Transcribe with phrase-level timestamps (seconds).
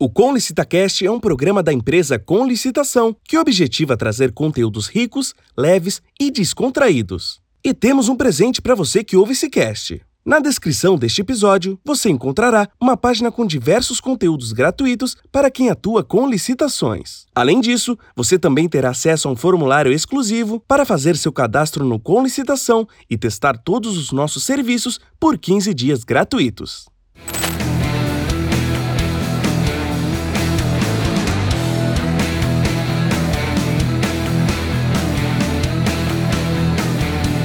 [0.00, 5.34] O Com LicitaCast é um programa da empresa Com Licitação que objetiva trazer conteúdos ricos,
[5.56, 7.40] leves e descontraídos.
[7.64, 10.00] E temos um presente para você que ouve esse cast.
[10.24, 16.04] Na descrição deste episódio, você encontrará uma página com diversos conteúdos gratuitos para quem atua
[16.04, 17.26] com licitações.
[17.34, 21.98] Além disso, você também terá acesso a um formulário exclusivo para fazer seu cadastro no
[21.98, 26.86] Com Licitação e testar todos os nossos serviços por 15 dias gratuitos.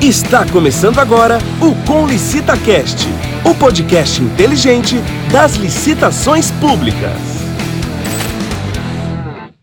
[0.04, 3.08] Está começando agora o Com Licita Cast,
[3.50, 4.98] o podcast inteligente
[5.32, 7.18] das licitações públicas.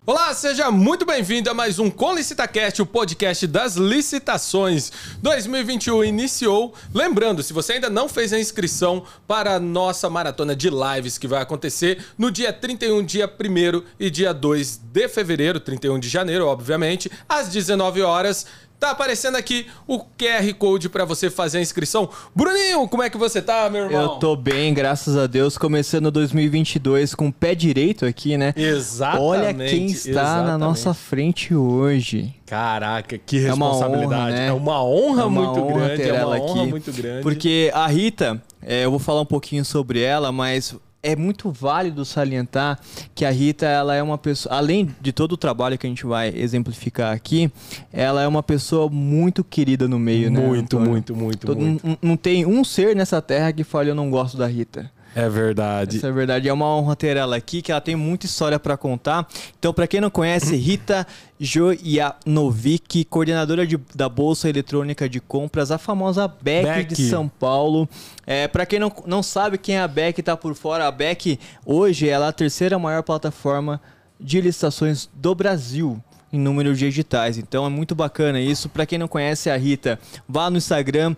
[0.06, 4.90] Olá, seja muito bem-vindo a mais um Com LicitaCast, o podcast das licitações.
[5.22, 6.74] 2021 iniciou.
[6.94, 11.28] Lembrando, se você ainda não fez a inscrição para a nossa maratona de lives que
[11.28, 16.46] vai acontecer no dia 31, dia 1 e dia 2 de fevereiro, 31 de janeiro,
[16.46, 18.46] obviamente, às 19 horas.
[18.80, 22.08] Tá aparecendo aqui o QR Code para você fazer a inscrição.
[22.34, 24.00] Bruninho, como é que você tá, meu irmão?
[24.00, 28.54] Eu tô bem, graças a Deus, começando 2022 com o pé direito aqui, né?
[28.56, 29.22] Exatamente.
[29.22, 30.46] Olha quem está exatamente.
[30.46, 32.34] na nossa frente hoje.
[32.46, 34.14] Caraca, que É uma responsabilidade.
[34.14, 34.46] honra, né?
[34.46, 36.92] É uma honra É uma muito honra grande, ter é uma ela honra aqui, muito
[36.92, 37.22] grande.
[37.22, 42.04] Porque a Rita, é, eu vou falar um pouquinho sobre ela, mas é muito válido
[42.04, 42.78] salientar
[43.14, 46.04] que a Rita, ela é uma pessoa, além de todo o trabalho que a gente
[46.04, 47.50] vai exemplificar aqui,
[47.92, 50.40] ela é uma pessoa muito querida no meio, né?
[50.46, 50.90] muito, Antônio?
[50.92, 51.86] muito, muito, Todo- muito.
[51.86, 54.90] não, não tem um ser nessa terra que fale eu não gosto da Rita.
[55.14, 55.96] É verdade.
[55.96, 56.48] Essa é verdade.
[56.48, 59.26] É uma honra ter ela aqui, que ela tem muita história para contar.
[59.58, 61.04] Então, para quem não conhece, Rita
[61.38, 66.94] Jojanovic, coordenadora de- da Bolsa Eletrônica de Compras, a famosa BEC, BEC.
[66.94, 67.88] de São Paulo.
[68.26, 71.38] É, para quem não, não sabe quem é a BEC, tá por fora, a BEC
[71.64, 73.80] hoje ela é a terceira maior plataforma
[74.18, 76.02] de licitações do Brasil
[76.32, 77.38] em número de editais.
[77.38, 78.68] Então é muito bacana isso.
[78.68, 81.14] Para quem não conhece a Rita, vá no Instagram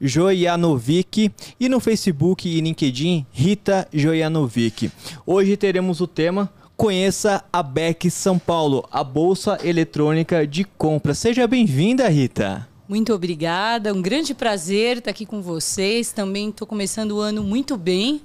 [0.00, 4.90] Joianovic e no Facebook e LinkedIn Rita Joianovic.
[5.26, 11.14] Hoje teremos o tema Conheça a BEC São Paulo, a Bolsa Eletrônica de Compra.
[11.14, 12.66] Seja bem-vinda, Rita.
[12.88, 16.12] Muito obrigada, um grande prazer estar aqui com vocês.
[16.12, 18.20] Também estou começando o ano muito bem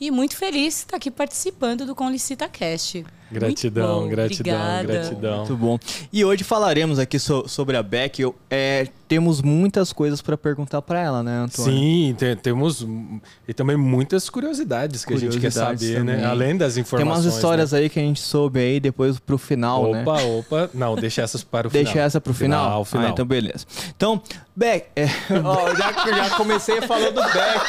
[0.00, 3.04] e muito feliz de estar aqui participando do Com Licita Cast.
[3.32, 4.82] Gratidão, gratidão, obrigada.
[4.84, 5.36] gratidão.
[5.38, 5.78] Muito bom.
[6.12, 8.20] E hoje falaremos aqui so- sobre a BEC.
[8.20, 11.72] Eu, é, temos muitas coisas para perguntar para ela, né, Antônio?
[11.72, 12.86] Sim, te- temos
[13.46, 16.12] e também muitas curiosidades que a gente quer Curiosidades saber, né?
[16.14, 16.26] também.
[16.30, 17.24] Além das Tem informações.
[17.24, 19.92] umas histórias aí que a gente soube aí depois pro final, né?
[19.92, 20.02] né?
[20.02, 20.70] Opa, opa.
[20.74, 21.84] Não, deixa essas para o final.
[21.84, 22.64] Deixa essa pro final?
[22.64, 23.06] Final, final.
[23.06, 23.66] Ah, então beleza.
[23.96, 24.20] Então,
[24.54, 25.06] Beck, é,
[25.44, 27.62] ó, já, já comecei falando do Beck.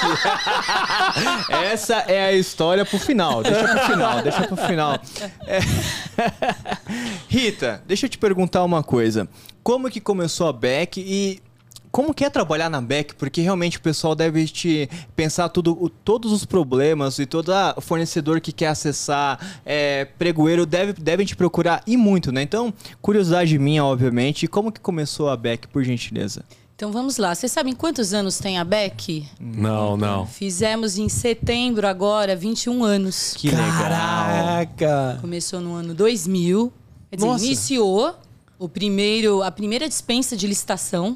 [1.50, 3.42] essa é a história pro final.
[3.44, 5.00] Deixa pro final, deixa pro final.
[5.48, 5.53] É.
[7.28, 9.28] Rita, deixa eu te perguntar uma coisa.
[9.62, 11.42] Como que começou a Beck e
[11.94, 13.14] como que é trabalhar na Beck?
[13.14, 18.52] Porque realmente o pessoal deve te pensar tudo, todos os problemas e todo fornecedor que
[18.52, 22.42] quer acessar, é, pregoeiro, deve, devem te procurar e muito, né?
[22.42, 24.48] Então, curiosidade minha, obviamente.
[24.48, 26.44] Como que começou a Beck, por gentileza?
[26.76, 27.34] Então vamos lá.
[27.36, 29.28] Vocês sabem quantos anos tem a BEC?
[29.40, 30.26] Não, não.
[30.26, 33.36] Fizemos em setembro agora 21 anos.
[33.38, 33.68] Que legal.
[33.68, 35.18] Caraca!
[35.22, 36.74] Começou no ano 2000.
[37.10, 37.46] Quer dizer, Nossa.
[37.46, 38.16] iniciou
[38.58, 41.16] o primeiro, a primeira dispensa de licitação.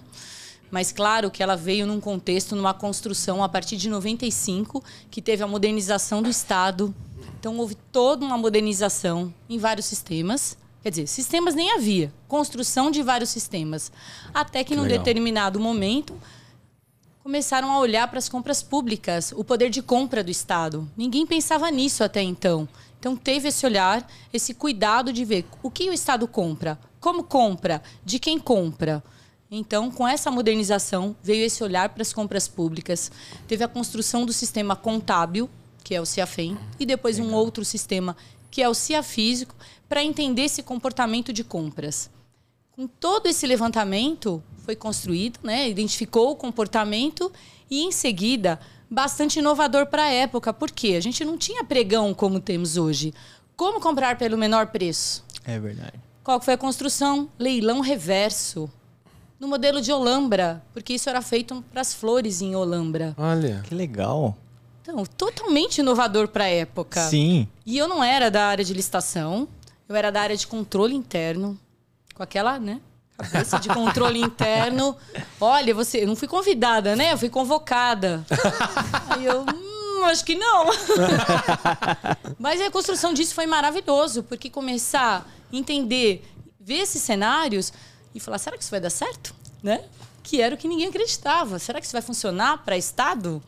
[0.70, 5.42] Mas claro que ela veio num contexto, numa construção a partir de 95, que teve
[5.42, 6.94] a modernização do Estado.
[7.40, 10.58] Então houve toda uma modernização em vários sistemas.
[10.88, 12.14] Quer dizer, sistemas nem havia.
[12.30, 13.92] Construção de vários sistemas.
[14.34, 15.00] Até que, Que num legal.
[15.00, 16.18] determinado momento,
[17.22, 20.90] começaram a olhar para as compras públicas, o poder de compra do Estado.
[20.96, 22.70] Ninguém pensava nisso até então.
[22.98, 27.84] Então teve esse olhar, esse cuidado de ver o que o Estado compra, como compra,
[28.06, 29.04] de quem compra.
[29.52, 33.12] Então, com essa modernização, veio esse olhar para as compras públicas.
[33.46, 35.50] Teve a construção do sistema contábil,
[35.84, 38.16] que é o CIAFEM, e depois um outro sistema,
[38.50, 39.54] que é o CIA Físico,
[39.88, 42.10] para entender esse comportamento de compras
[42.78, 45.68] com todo esse levantamento foi construído, né?
[45.68, 47.32] identificou o comportamento
[47.72, 50.54] e, em seguida, bastante inovador para a época.
[50.54, 50.94] Por quê?
[50.96, 53.16] A gente não tinha pregão como temos hoje.
[53.56, 55.26] Como comprar pelo menor preço?
[55.44, 56.00] É verdade.
[56.24, 57.28] Qual foi a construção?
[57.40, 58.70] Leilão reverso.
[59.40, 63.16] No modelo de Olambra, porque isso era feito para as flores em Olambra.
[63.18, 63.64] Olha.
[63.68, 64.38] Que legal.
[64.84, 67.02] Então, totalmente inovador para a época.
[67.10, 67.48] Sim.
[67.66, 69.48] E eu não era da área de licitação,
[69.88, 71.58] eu era da área de controle interno,
[72.14, 72.82] com aquela, né?
[73.18, 74.96] Cabeça de controle interno.
[75.42, 77.14] Olha, você, eu não fui convidada, né?
[77.14, 78.26] Eu fui convocada.
[79.10, 80.66] Aí eu, hum, acho que não.
[82.38, 86.24] Mas a construção disso foi maravilhoso, porque começar a entender,
[86.60, 87.74] ver esses cenários
[88.14, 89.34] e falar, será que isso vai dar certo?
[89.64, 89.84] Né?
[90.22, 91.58] Que era o que ninguém acreditava.
[91.58, 93.42] Será que isso vai funcionar para Estado?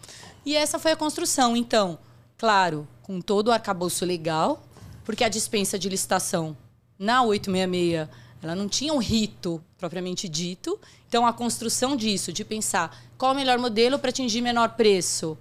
[0.45, 1.56] E essa foi a construção.
[1.56, 2.00] Então,
[2.38, 4.63] claro, com todo o arcabouço legal,
[5.10, 6.56] porque a dispensa de licitação
[7.00, 8.08] na 866
[8.44, 10.80] ela não tinha um rito propriamente dito.
[11.08, 15.36] Então, a construção disso, de pensar qual o melhor modelo para atingir menor preço.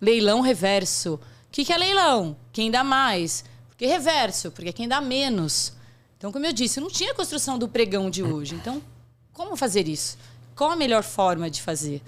[0.00, 1.14] Leilão reverso.
[1.14, 1.20] O
[1.50, 2.36] que, que é leilão?
[2.52, 3.44] Quem dá mais?
[3.68, 5.72] Porque reverso, porque quem dá menos.
[6.16, 8.54] Então, como eu disse, não tinha a construção do pregão de hoje.
[8.54, 8.80] Então,
[9.32, 10.16] como fazer isso?
[10.54, 12.00] Qual a melhor forma de fazer?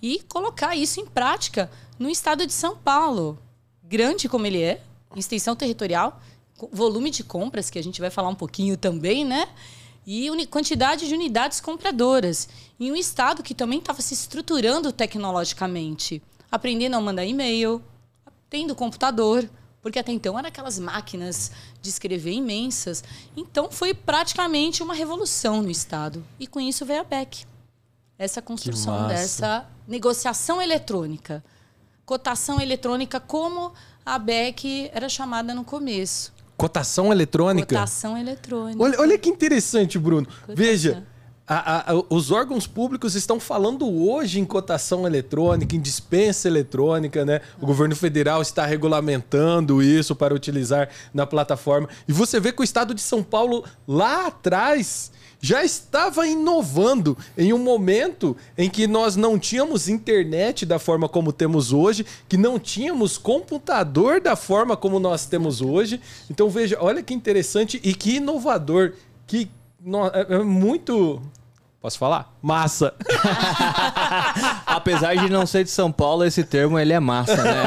[0.00, 1.68] E colocar isso em prática
[1.98, 3.36] no estado de São Paulo.
[3.82, 4.80] Grande como ele é,
[5.16, 6.20] extensão territorial,
[6.72, 9.48] volume de compras, que a gente vai falar um pouquinho também, né?
[10.06, 12.48] E quantidade de unidades compradoras.
[12.80, 16.22] Em um estado que também estava se estruturando tecnologicamente.
[16.50, 17.82] Aprendendo a mandar e-mail,
[18.48, 19.48] tendo computador,
[19.82, 23.04] porque até então eram aquelas máquinas de escrever imensas.
[23.36, 26.24] Então foi praticamente uma revolução no estado.
[26.40, 27.44] E com isso veio a BEC.
[28.18, 31.44] Essa construção dessa negociação eletrônica.
[32.04, 33.72] Cotação eletrônica, como
[34.08, 36.32] a BEC era chamada no começo.
[36.56, 37.74] Cotação eletrônica?
[37.74, 38.82] Cotação eletrônica.
[38.82, 40.26] Olha, olha que interessante, Bruno.
[40.26, 40.54] Cotação.
[40.56, 41.06] Veja,
[41.46, 47.42] a, a, os órgãos públicos estão falando hoje em cotação eletrônica, em dispensa eletrônica, né?
[47.60, 51.88] O governo federal está regulamentando isso para utilizar na plataforma.
[52.08, 57.52] E você vê que o estado de São Paulo, lá atrás, já estava inovando em
[57.52, 62.58] um momento em que nós não tínhamos internet da forma como temos hoje, que não
[62.58, 66.00] tínhamos computador da forma como nós temos hoje.
[66.30, 68.94] Então veja, olha que interessante e que inovador,
[69.26, 69.50] que
[70.12, 71.22] é, é muito
[71.80, 72.36] Posso falar?
[72.42, 72.92] Massa.
[74.66, 77.62] Apesar de não ser de São Paulo, esse termo ele é massa, né?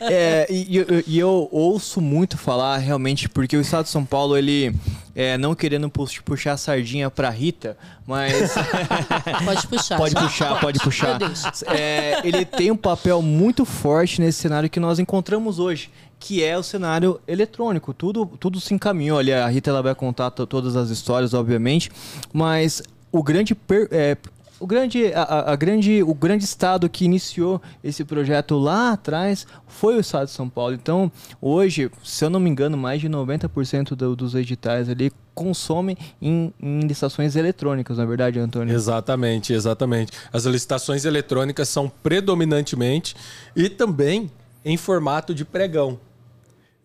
[0.00, 4.74] é, e, e, eu ouço muito falar realmente porque o estado de São Paulo ele
[5.14, 7.76] é, não querendo puxar a sardinha pra Rita,
[8.06, 8.54] mas.
[9.44, 9.96] pode puxar.
[9.96, 11.18] Pode puxar, pode puxar.
[11.66, 16.56] É, ele tem um papel muito forte nesse cenário que nós encontramos hoje que é
[16.56, 17.92] o cenário eletrônico.
[17.92, 19.32] Tudo, tudo se encaminhou ali.
[19.32, 21.90] A Rita ela vai contar todas as histórias, obviamente,
[22.32, 22.82] mas
[23.12, 24.16] o grande per, é,
[24.58, 29.96] o grande, a, a, grande, o grande estado que iniciou esse projeto lá atrás foi
[29.96, 30.74] o estado de São Paulo.
[30.74, 35.96] Então, hoje, se eu não me engano, mais de 90% do, dos editais ali consomem
[36.20, 38.74] em, em, licitações eletrônicas, na é verdade, Antônio?
[38.74, 40.12] Exatamente, exatamente.
[40.32, 43.14] As licitações eletrônicas são predominantemente
[43.54, 44.30] e também
[44.64, 46.00] em formato de pregão.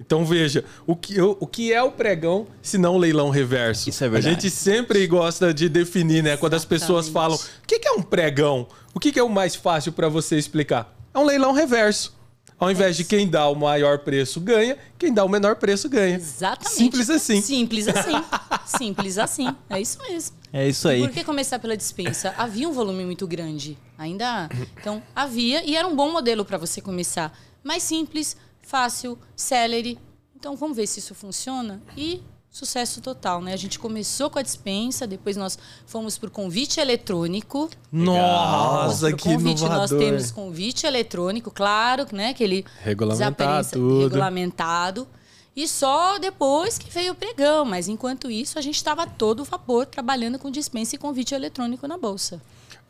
[0.05, 3.89] Então veja, o que, o, o que é o pregão se não leilão reverso?
[3.89, 4.27] Isso é verdade.
[4.27, 6.35] A gente sempre gosta de definir, né?
[6.35, 8.67] Quando as pessoas falam, o que, é um pregão?
[8.93, 10.93] O que, é o mais fácil para você explicar?
[11.13, 12.19] É um leilão reverso.
[12.59, 16.15] Ao invés de quem dá o maior preço ganha, quem dá o menor preço ganha.
[16.15, 16.75] Exatamente.
[16.75, 17.41] Simples assim.
[17.41, 18.23] Simples assim.
[18.65, 19.47] Simples assim.
[19.67, 20.35] É isso mesmo.
[20.53, 21.01] É isso aí.
[21.01, 22.35] Por que começar pela dispensa?
[22.37, 23.77] Havia um volume muito grande.
[23.97, 24.47] Ainda.
[24.79, 27.35] Então, havia e era um bom modelo para você começar.
[27.63, 28.37] Mais simples,
[28.71, 29.99] fácil, celery.
[30.33, 33.53] Então vamos ver se isso funciona e sucesso total, né?
[33.53, 37.69] A gente começou com a dispensa, depois nós fomos por convite eletrônico.
[37.91, 39.63] Nossa, que convite.
[39.63, 42.33] Nós temos convite eletrônico, claro, né?
[42.33, 44.03] Que ele regulamentado, tudo.
[44.03, 45.07] regulamentado.
[45.53, 49.85] E só depois que veio o pregão, mas enquanto isso a gente estava todo vapor
[49.85, 52.41] trabalhando com dispensa e convite eletrônico na bolsa.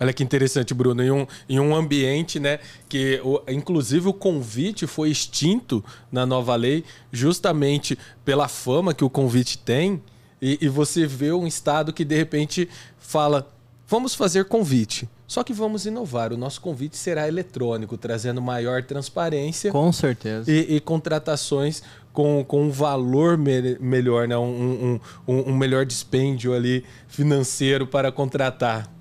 [0.01, 1.03] Olha que interessante, Bruno.
[1.03, 2.57] Em um, em um ambiente, né,
[2.89, 9.09] que o, inclusive o convite foi extinto na nova lei, justamente pela fama que o
[9.11, 10.01] convite tem,
[10.41, 12.67] e, e você vê um estado que de repente
[12.97, 13.47] fala:
[13.87, 15.07] vamos fazer convite.
[15.27, 16.33] Só que vamos inovar.
[16.33, 19.71] O nosso convite será eletrônico, trazendo maior transparência.
[19.71, 20.51] Com certeza.
[20.51, 24.37] E, e contratações com, com um valor me melhor, né?
[24.37, 28.91] Um, um, um, um melhor dispêndio ali financeiro para contratar.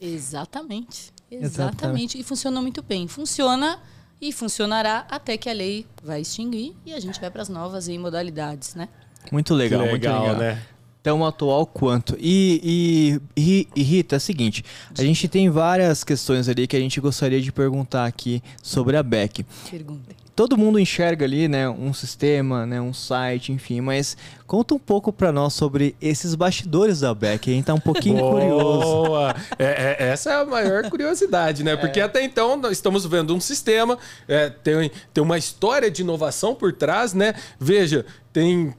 [0.00, 1.12] Exatamente.
[1.30, 1.44] Exatamente.
[1.46, 2.20] Exatamente.
[2.20, 3.08] E funcionou muito bem.
[3.08, 3.80] Funciona
[4.20, 7.88] e funcionará até que a lei vai extinguir e a gente vai para as novas
[7.88, 8.88] modalidades, né?
[9.32, 10.36] Muito legal, legal muito legal.
[10.36, 10.62] né?
[11.02, 12.16] Tão atual quanto.
[12.18, 14.64] E, e, e, Rita, é o seguinte:
[14.96, 19.02] a gente tem várias questões ali que a gente gostaria de perguntar aqui sobre a
[19.02, 19.44] Beck.
[19.70, 24.78] Perguntem todo mundo enxerga ali, né, um sistema, né, um site, enfim, mas conta um
[24.78, 28.32] pouco para nós sobre esses bastidores da Beck, a gente tá um pouquinho Boa.
[28.32, 29.42] curioso.
[29.58, 31.76] É, é, essa é a maior curiosidade, né?
[31.76, 32.02] Porque é.
[32.02, 36.72] até então nós estamos vendo um sistema, é, tem, tem uma história de inovação por
[36.72, 37.34] trás, né?
[37.58, 38.74] Veja, tem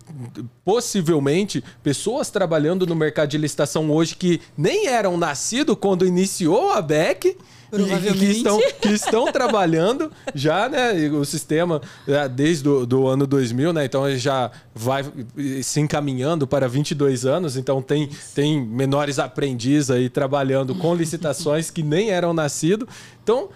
[0.65, 6.81] possivelmente pessoas trabalhando no mercado de licitação hoje que nem eram nascidos quando iniciou a
[6.81, 7.37] Beck
[7.71, 8.37] e- e que Provavelmente.
[8.37, 10.93] estão, que estão trabalhando já, né?
[11.09, 13.85] O sistema é, desde o do ano 2000, né?
[13.85, 15.03] Então ele já vai
[15.63, 17.57] se encaminhando para 22 anos.
[17.57, 22.87] Então tem, tem menores aprendizes aí trabalhando com licitações que nem eram nascidos.
[23.23, 23.49] Então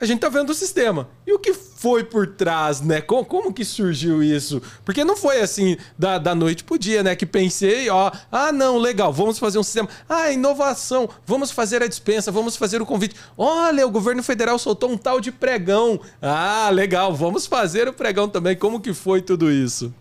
[0.00, 1.08] a gente tá vendo o sistema.
[1.26, 3.00] E o que foi por trás, né?
[3.00, 4.62] Como, como que surgiu isso?
[4.84, 7.16] Porque não foi assim da, da noite pro dia, né?
[7.16, 9.88] Que pensei, ó, ah, não, legal, vamos fazer um sistema.
[10.08, 13.16] Ah, inovação, vamos fazer a dispensa, vamos fazer o convite.
[13.36, 15.98] Olha, o governo federal soltou um tal de pregão.
[16.22, 18.54] Ah, legal, vamos fazer o pregão também.
[18.54, 19.92] Como que foi tudo isso?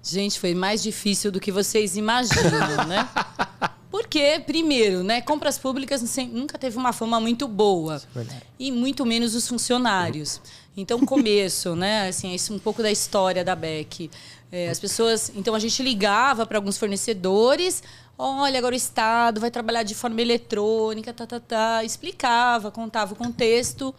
[0.00, 3.08] Gente, foi mais difícil do que vocês imaginam, né?
[3.90, 6.00] Porque, primeiro, né, compras públicas
[6.32, 8.00] nunca teve uma fama muito boa.
[8.58, 10.40] E muito menos os funcionários.
[10.80, 12.08] Então, começo, né?
[12.08, 14.10] Assim, isso é um pouco da história da BEC.
[14.50, 15.30] É, as pessoas.
[15.34, 17.82] Então, a gente ligava para alguns fornecedores.
[18.18, 21.84] Olha, agora o Estado vai trabalhar de forma eletrônica, tá, tá, tá.
[21.84, 23.94] Explicava, contava o contexto.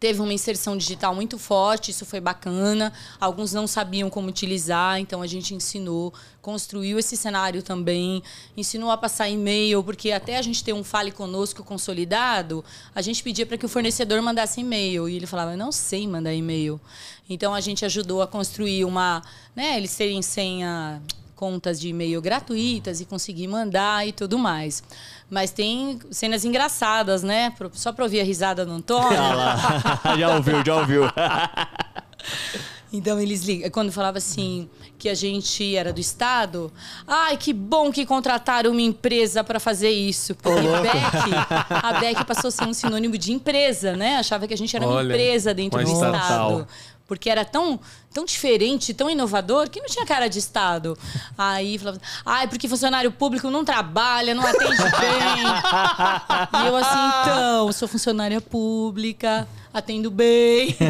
[0.00, 2.90] Teve uma inserção digital muito forte, isso foi bacana.
[3.20, 8.22] Alguns não sabiam como utilizar, então a gente ensinou, construiu esse cenário também,
[8.56, 12.64] ensinou a passar e-mail, porque até a gente ter um Fale Conosco consolidado,
[12.94, 15.06] a gente pedia para que o fornecedor mandasse e-mail.
[15.06, 16.80] E ele falava, eu não sei mandar e-mail.
[17.28, 19.22] Então a gente ajudou a construir uma.
[19.54, 21.02] Né, eles terem senha
[21.40, 24.82] contas de e-mail gratuitas e conseguir mandar e tudo mais.
[25.30, 27.54] Mas tem cenas engraçadas, né?
[27.72, 29.18] Só para ouvir a risada do Antônio.
[29.18, 30.16] Ah lá.
[30.18, 31.02] já ouviu, já ouviu.
[32.92, 33.70] Então eles ligam.
[33.70, 34.68] Quando falava assim
[34.98, 36.72] que a gente era do Estado,
[37.06, 40.34] ai, que bom que contrataram uma empresa para fazer isso.
[40.34, 41.34] Porque BEC,
[41.70, 44.16] a BEC passou a ser um sinônimo de empresa, né?
[44.16, 46.50] Achava que a gente era uma Olha, empresa dentro uma do estatal.
[46.50, 46.68] Estado.
[47.10, 47.80] Porque era tão,
[48.14, 50.96] tão diferente, tão inovador, que não tinha cara de Estado.
[51.36, 55.42] Aí falava, ai, porque funcionário público não trabalha, não atende bem.
[56.62, 60.76] e eu assim, então, sou funcionária pública, atendo bem.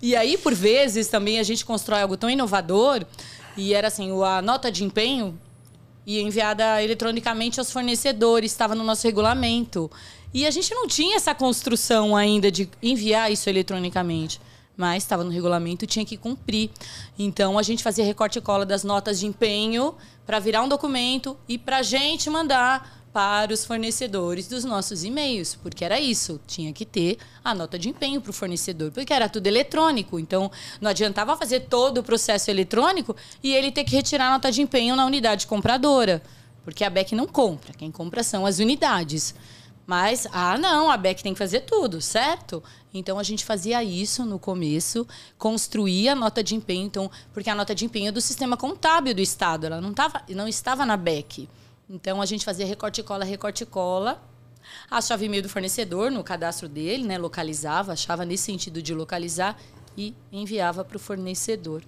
[0.00, 3.04] E aí, por vezes, também a gente constrói algo tão inovador
[3.56, 5.36] e era assim, a nota de empenho
[6.06, 9.90] ia enviada eletronicamente aos fornecedores, estava no nosso regulamento.
[10.32, 14.40] E a gente não tinha essa construção ainda de enviar isso eletronicamente.
[14.76, 16.70] Mas estava no regulamento e tinha que cumprir.
[17.18, 19.94] Então a gente fazia recorte e cola das notas de empenho
[20.24, 25.54] para virar um documento e para a gente mandar para os fornecedores dos nossos e-mails,
[25.54, 29.28] porque era isso, tinha que ter a nota de empenho para o fornecedor, porque era
[29.28, 34.28] tudo eletrônico, então não adiantava fazer todo o processo eletrônico e ele ter que retirar
[34.28, 36.22] a nota de empenho na unidade compradora,
[36.62, 39.34] porque a BEC não compra, quem compra são as unidades.
[39.88, 42.62] Mas, ah, não, a BEC tem que fazer tudo, certo?
[42.92, 47.54] Então a gente fazia isso no começo, construía a nota de empenho, então, porque a
[47.54, 50.94] nota de empenho é do sistema contábil do Estado, ela não, tava, não estava na
[50.94, 51.48] BEC.
[51.88, 54.22] Então a gente fazia recorte cola, recorte cola.
[54.90, 57.16] Achava e-mail do fornecedor no cadastro dele, né?
[57.16, 59.58] Localizava, achava nesse sentido de localizar
[59.96, 61.82] e enviava para o fornecedor.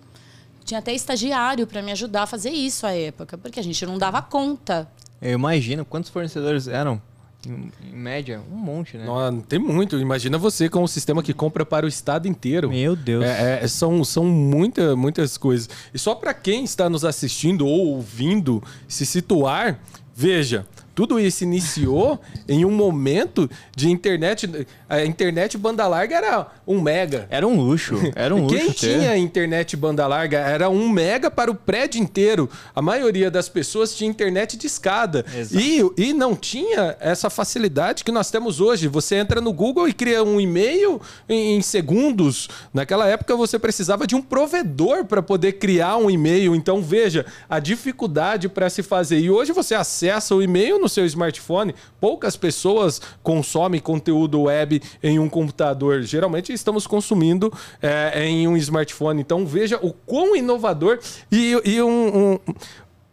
[0.64, 3.98] Tinha até estagiário para me ajudar a fazer isso à época, porque a gente não
[3.98, 4.90] dava conta.
[5.20, 7.09] Eu imagino quantos fornecedores eram.
[7.46, 9.06] Em, em média, um monte, né?
[9.06, 9.98] Não, tem muito.
[9.98, 12.68] Imagina você com um sistema que compra para o estado inteiro.
[12.68, 13.24] Meu Deus.
[13.24, 15.68] É, é, são são muita, muitas coisas.
[15.94, 19.80] E só para quem está nos assistindo ou ouvindo se situar,
[20.14, 20.66] veja,
[21.00, 24.66] tudo isso iniciou em um momento de internet.
[24.86, 27.26] A internet banda larga era um mega.
[27.30, 27.94] Era um luxo.
[28.14, 28.54] Era um luxo.
[28.54, 28.74] Quem ter.
[28.74, 32.50] tinha internet banda larga era um mega para o prédio inteiro.
[32.74, 35.24] A maioria das pessoas tinha internet de escada.
[35.34, 35.64] Exato.
[35.64, 38.86] E, e não tinha essa facilidade que nós temos hoje.
[38.86, 42.46] Você entra no Google e cria um e-mail em, em segundos.
[42.74, 46.54] Naquela época você precisava de um provedor para poder criar um e-mail.
[46.54, 49.18] Então veja a dificuldade para se fazer.
[49.18, 51.74] E hoje você acessa o e-mail no seu smartphone.
[51.98, 56.02] Poucas pessoas consomem conteúdo web em um computador.
[56.02, 59.22] Geralmente estamos consumindo é, em um smartphone.
[59.22, 60.98] Então veja o quão inovador
[61.32, 62.38] e, e um, um-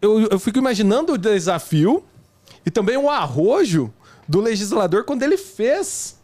[0.01, 2.03] eu, eu fico imaginando o desafio
[2.65, 3.93] e também o arrojo
[4.27, 6.17] do legislador quando ele fez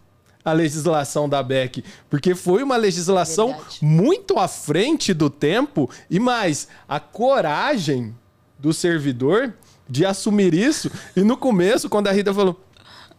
[0.45, 3.77] a legislação da BEC, porque foi uma legislação Verdade.
[3.81, 8.13] muito à frente do tempo e mais a coragem
[8.59, 9.53] do servidor
[9.87, 10.89] de assumir isso.
[11.15, 12.59] E no começo, quando a Rita falou,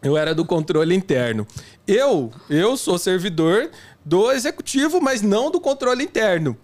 [0.02, 1.46] eu era do controle interno.
[1.86, 3.70] Eu, eu sou servidor
[4.04, 6.56] do executivo, mas não do controle interno.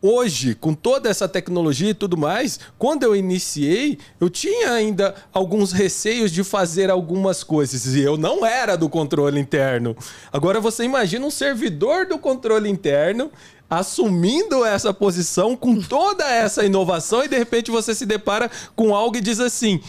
[0.00, 5.72] Hoje, com toda essa tecnologia e tudo mais, quando eu iniciei, eu tinha ainda alguns
[5.72, 9.96] receios de fazer algumas coisas e eu não era do controle interno.
[10.32, 13.32] Agora você imagina um servidor do controle interno
[13.68, 19.16] assumindo essa posição com toda essa inovação e de repente você se depara com algo
[19.16, 19.80] e diz assim: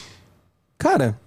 [0.77, 1.19] "Cara,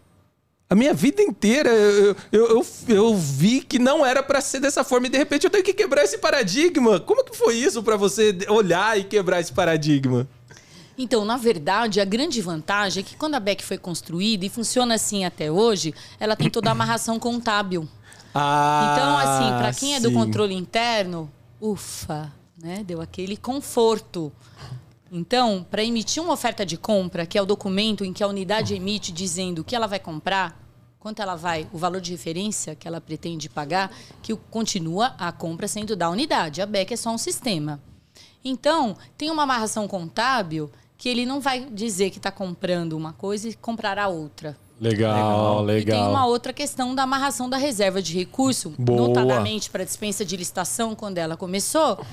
[0.70, 4.82] A minha vida inteira eu, eu, eu, eu vi que não era para ser dessa
[4.82, 6.98] forma e de repente eu tenho que quebrar esse paradigma.
[6.98, 10.26] Como que foi isso para você olhar e quebrar esse paradigma?
[10.96, 14.94] Então, na verdade, a grande vantagem é que quando a BEC foi construída e funciona
[14.94, 17.86] assim até hoje, ela tem toda a amarração contábil.
[18.34, 20.14] Ah, Então, assim, para quem é do sim.
[20.14, 21.30] controle interno,
[21.60, 22.32] ufa,
[22.62, 22.84] né?
[22.84, 24.32] Deu aquele conforto.
[25.10, 28.74] Então, para emitir uma oferta de compra, que é o documento em que a unidade
[28.74, 30.58] emite dizendo o que ela vai comprar,
[30.98, 33.90] quanto ela vai, o valor de referência que ela pretende pagar,
[34.22, 36.62] que continua a compra sendo da unidade.
[36.62, 37.80] A BEC é só um sistema.
[38.44, 43.48] Então, tem uma amarração contábil que ele não vai dizer que está comprando uma coisa
[43.48, 44.56] e comprará outra.
[44.80, 46.10] Legal, E tem legal.
[46.10, 49.08] uma outra questão da amarração da reserva de recurso, Boa.
[49.08, 52.04] notadamente para dispensa de licitação, quando ela começou,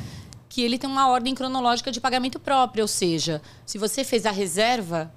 [0.50, 4.32] que ele tem uma ordem cronológica de pagamento própria, ou seja, se você fez a
[4.32, 5.14] reserva,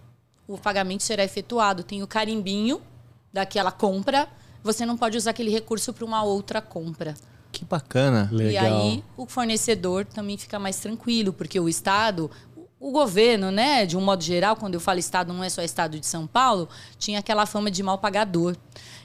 [0.46, 1.82] o pagamento será efetuado.
[1.82, 2.80] Tem o carimbinho
[3.32, 4.28] daquela compra,
[4.62, 7.14] você não pode usar aquele recurso para uma outra compra.
[7.50, 8.28] Que bacana.
[8.30, 8.82] E Legal.
[8.82, 12.30] aí o fornecedor também fica mais tranquilo, porque o Estado,
[12.78, 15.98] o governo, né, de um modo geral, quando eu falo Estado, não é só Estado
[15.98, 18.56] de São Paulo, tinha aquela fama de mal pagador.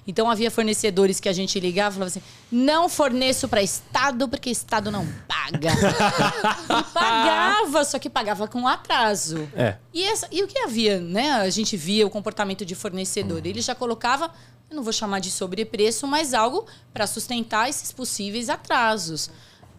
[0.07, 4.49] Então havia fornecedores que a gente ligava e falava assim: não forneço para Estado porque
[4.49, 5.71] Estado não paga.
[6.79, 9.47] e pagava, só que pagava com atraso.
[9.55, 9.75] É.
[9.93, 11.31] E, essa- e o que havia, né?
[11.33, 13.45] A gente via o comportamento de fornecedor.
[13.45, 14.31] Ele já colocava,
[14.69, 19.29] eu não vou chamar de sobrepreço, mas algo para sustentar esses possíveis atrasos,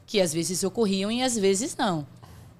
[0.06, 2.06] que às vezes ocorriam e às vezes não.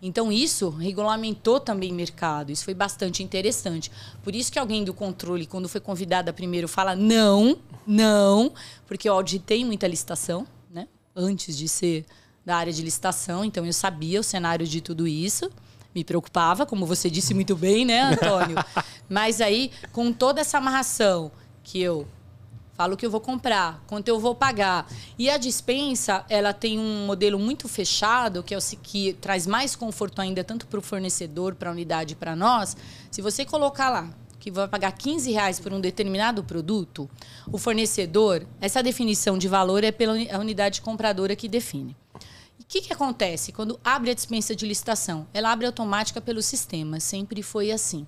[0.01, 2.51] Então isso regulamentou também o mercado.
[2.51, 3.91] Isso foi bastante interessante.
[4.23, 8.53] Por isso que alguém do controle, quando foi convidada primeiro, fala não, não,
[8.87, 10.87] porque eu auditei muita licitação, né?
[11.17, 12.07] Antes de ser
[12.45, 15.51] da área de licitação, então eu sabia o cenário de tudo isso.
[15.95, 18.57] Me preocupava, como você disse muito bem, né, Antônio?
[19.09, 22.07] Mas aí, com toda essa amarração que eu
[22.79, 24.89] falo que eu vou comprar, quanto eu vou pagar.
[25.19, 29.75] E a dispensa, ela tem um modelo muito fechado, que é o que traz mais
[29.75, 32.77] conforto ainda tanto para o fornecedor, para a unidade, para nós.
[33.11, 37.11] Se você colocar lá que vai pagar 15 reais por um determinado produto,
[37.51, 41.97] o fornecedor, essa definição de valor é pela unidade compradora que define.
[42.61, 45.27] O que, que acontece quando abre a dispensa de licitação?
[45.35, 48.07] Ela abre automática pelo sistema, sempre foi assim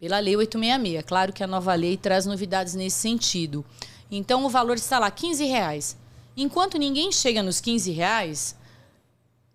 [0.00, 1.04] pela Lei 866.
[1.04, 3.64] Claro que a nova lei traz novidades nesse sentido.
[4.10, 5.96] Então, o valor está lá, 15 reais.
[6.36, 8.56] Enquanto ninguém chega nos 15 reais,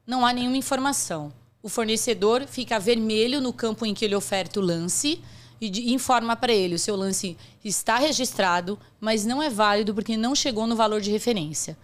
[0.06, 1.34] não há nenhuma informação.
[1.64, 5.20] O fornecedor fica vermelho no campo em que ele oferta o lance
[5.60, 10.36] e informa para ele: o seu lance está registrado, mas não é válido porque não
[10.36, 11.76] chegou no valor de referência.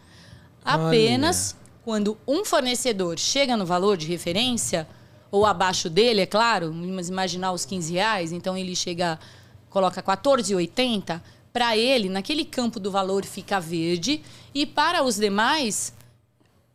[0.64, 4.88] Apenas quando um fornecedor chega no valor de referência,
[5.32, 9.18] ou abaixo dele, é claro, vamos imaginar os 15 reais, então ele chega,
[9.70, 11.22] coloca 14,80,
[11.54, 14.22] para ele, naquele campo do valor fica verde,
[14.54, 15.94] e para os demais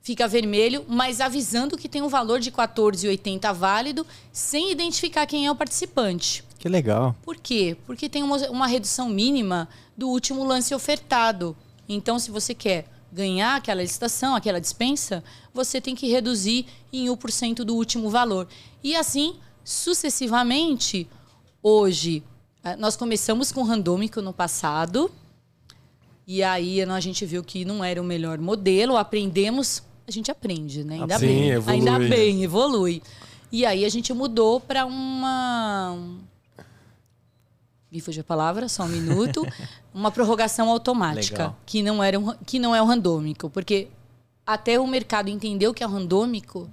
[0.01, 5.51] fica vermelho, mas avisando que tem um valor de 14,80 válido, sem identificar quem é
[5.51, 6.45] o participante.
[6.59, 7.15] Que legal.
[7.23, 7.77] Por quê?
[7.87, 11.57] Porque tem uma, uma redução mínima do último lance ofertado.
[11.89, 15.25] Então, se você quer ganhar aquela licitação, aquela dispensa,
[15.55, 18.47] você tem que reduzir em 1% do último valor.
[18.85, 21.09] E assim, sucessivamente,
[21.63, 22.23] hoje,
[22.63, 25.11] eh, nós começamos com randômico no passado,
[26.27, 30.85] e aí a gente viu que não era o melhor modelo, aprendemos, a gente aprende,
[30.85, 30.97] né?
[31.01, 31.49] Ainda Sim, bem.
[31.49, 31.75] evolui.
[31.75, 33.03] Ainda bem, evolui.
[33.51, 35.97] E aí a gente mudou para uma
[37.97, 39.47] me fugiu a palavra, só um minuto,
[39.93, 41.59] uma prorrogação automática, Legal.
[41.65, 43.89] que não era um, que não é o randômico, porque
[44.47, 46.71] até o mercado entendeu que é o randômico,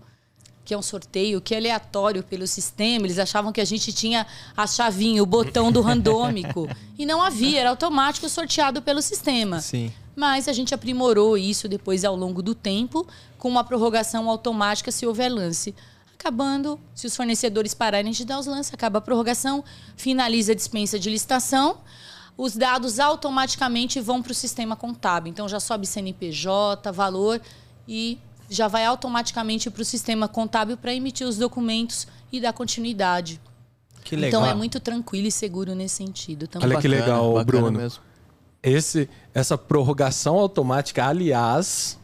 [0.65, 4.27] que é um sorteio, que é aleatório pelo sistema, eles achavam que a gente tinha
[4.55, 9.59] a chavinha, o botão do randômico, e não havia, era automático sorteado pelo sistema.
[9.61, 9.91] Sim.
[10.15, 13.07] Mas a gente aprimorou isso depois ao longo do tempo,
[13.37, 15.73] com uma prorrogação automática se houver lance.
[16.23, 19.61] Acabando, se os fornecedores pararem de dar os lances, acaba a prorrogação,
[19.97, 21.79] finaliza a dispensa de licitação,
[22.37, 25.29] os dados automaticamente vão para o sistema contábil.
[25.29, 27.41] Então já sobe CNPJ, valor
[27.85, 28.17] e
[28.49, 33.41] já vai automaticamente para o sistema contábil para emitir os documentos e dar continuidade.
[34.01, 34.43] Que legal.
[34.43, 36.69] Então é muito tranquilo e seguro nesse sentido também.
[36.69, 37.79] Olha que Bacana, legal, bacana Bruno.
[37.79, 38.01] Mesmo.
[38.63, 41.99] Esse, essa prorrogação automática, aliás,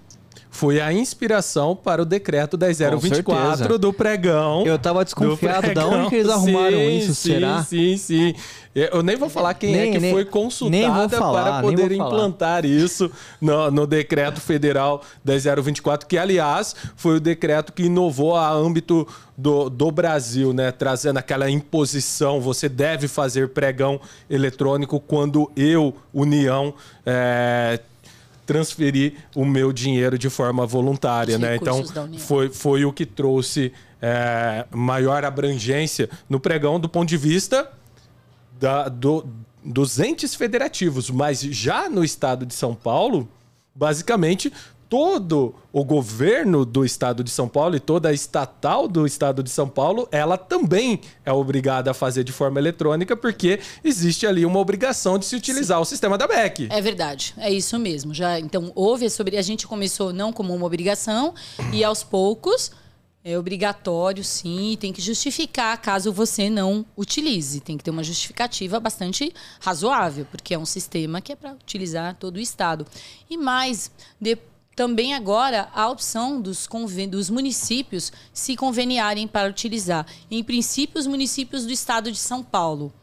[0.60, 4.66] foi a inspiração para o decreto 10024 do pregão.
[4.66, 5.90] Eu tava desconfiado pregão.
[5.90, 7.64] da onde que eles arrumaram sim, isso, sim, será?
[7.64, 8.36] Sim, sim.
[8.76, 12.66] Eu nem vou falar quem nem, é que nem, foi consultada falar, para poder implantar
[12.66, 19.08] isso no, no decreto federal 10024, que aliás foi o decreto que inovou a âmbito
[19.38, 20.72] do, do Brasil, né?
[20.72, 26.74] Trazendo aquela imposição, você deve fazer pregão eletrônico quando eu, União,
[27.06, 27.80] é,
[28.50, 31.56] transferir o meu dinheiro de forma voluntária, Os né?
[31.56, 31.84] Então
[32.18, 37.72] foi, foi o que trouxe é, maior abrangência no pregão do ponto de vista
[38.60, 39.24] da, do,
[39.64, 43.30] dos entes federativos, mas já no estado de São Paulo,
[43.76, 44.52] basicamente
[44.90, 49.50] todo o governo do estado de São Paulo e toda a estatal do estado de
[49.52, 54.58] São Paulo, ela também é obrigada a fazer de forma eletrônica, porque existe ali uma
[54.60, 55.84] obrigação de se utilizar Sim.
[55.84, 56.68] o sistema da BEC.
[56.72, 58.14] É verdade, é isso mesmo.
[58.16, 61.36] Já então houve sobre a gente começou não como uma obrigação
[61.72, 62.72] e aos poucos
[63.22, 67.60] é obrigatório, sim, tem que justificar caso você não utilize.
[67.60, 72.16] Tem que ter uma justificativa bastante razoável, porque é um sistema que é para utilizar
[72.16, 72.88] todo o Estado.
[73.30, 74.49] E mais, depois
[74.80, 76.66] também agora a opção dos,
[77.10, 80.06] dos municípios se conveniarem para utilizar.
[80.32, 82.94] Em princípio, os municípios do estado de São Paulo.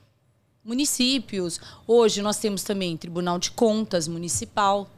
[0.64, 1.60] Municípios.
[1.86, 4.88] Hoje nós temos também Tribunal de Contas Municipal,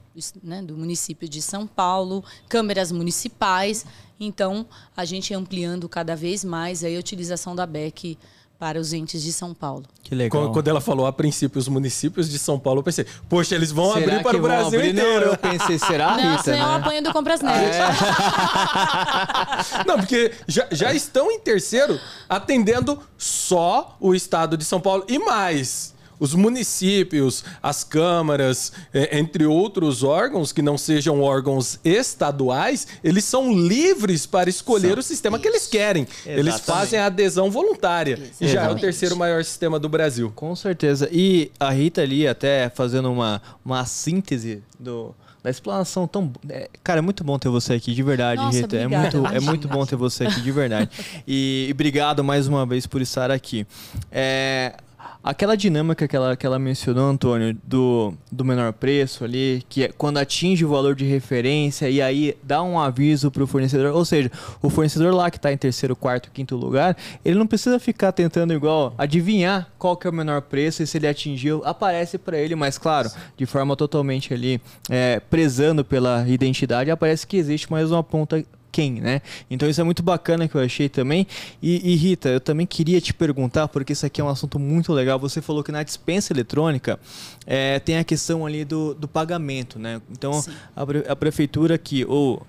[0.40, 3.84] né, do município de São Paulo, câmeras municipais.
[4.20, 4.64] Então,
[4.96, 8.16] a gente ampliando cada vez mais a utilização da BEC
[8.58, 9.84] para os entes de São Paulo.
[10.02, 10.52] Que legal.
[10.52, 13.92] Quando ela falou a princípio os municípios de São Paulo, eu pensei, poxa, eles vão
[13.92, 14.90] será abrir para o Brasil abrir?
[14.90, 15.26] inteiro.
[15.26, 16.56] Não, eu pensei, será, Não, Rita?
[16.56, 16.76] Não, né?
[16.76, 17.56] apanho do Compras Net.
[17.56, 17.86] É.
[19.86, 25.18] Não, porque já, já estão em terceiro atendendo só o estado de São Paulo e
[25.18, 33.24] mais os municípios, as câmaras, é, entre outros órgãos que não sejam órgãos estaduais, eles
[33.24, 34.98] são livres para escolher são.
[34.98, 35.42] o sistema Isso.
[35.42, 36.02] que eles querem.
[36.02, 36.40] Exatamente.
[36.40, 38.14] Eles fazem a adesão voluntária.
[38.14, 38.44] Exatamente.
[38.44, 40.32] E já é o terceiro maior sistema do Brasil.
[40.34, 41.08] Com certeza.
[41.12, 46.32] E a Rita ali, até fazendo uma, uma síntese do da explanação tão.
[46.48, 48.76] É, cara, é muito bom ter você aqui, de verdade, Nossa, Rita.
[48.76, 50.90] É muito, é muito bom ter você aqui, de verdade.
[51.26, 53.66] E, e obrigado mais uma vez por estar aqui.
[54.10, 54.74] É,
[55.22, 59.88] Aquela dinâmica que ela, que ela mencionou, Antônio, do, do menor preço ali, que é
[59.88, 64.04] quando atinge o valor de referência e aí dá um aviso para o fornecedor, ou
[64.04, 64.30] seja,
[64.62, 68.54] o fornecedor lá que está em terceiro, quarto, quinto lugar, ele não precisa ficar tentando
[68.54, 72.54] igual adivinhar qual que é o menor preço e se ele atingiu, aparece para ele,
[72.54, 78.04] mas claro, de forma totalmente ali é, prezando pela identidade, aparece que existe mais uma
[78.04, 78.44] ponta
[78.78, 79.20] quem, né?
[79.50, 81.26] Então isso é muito bacana que eu achei também.
[81.60, 84.92] E, e, Rita, eu também queria te perguntar, porque isso aqui é um assunto muito
[84.92, 85.18] legal.
[85.18, 86.96] Você falou que na dispensa eletrônica
[87.44, 90.00] é, tem a questão ali do, do pagamento, né?
[90.12, 90.44] Então
[90.76, 92.46] a, a, prefeitura que, ou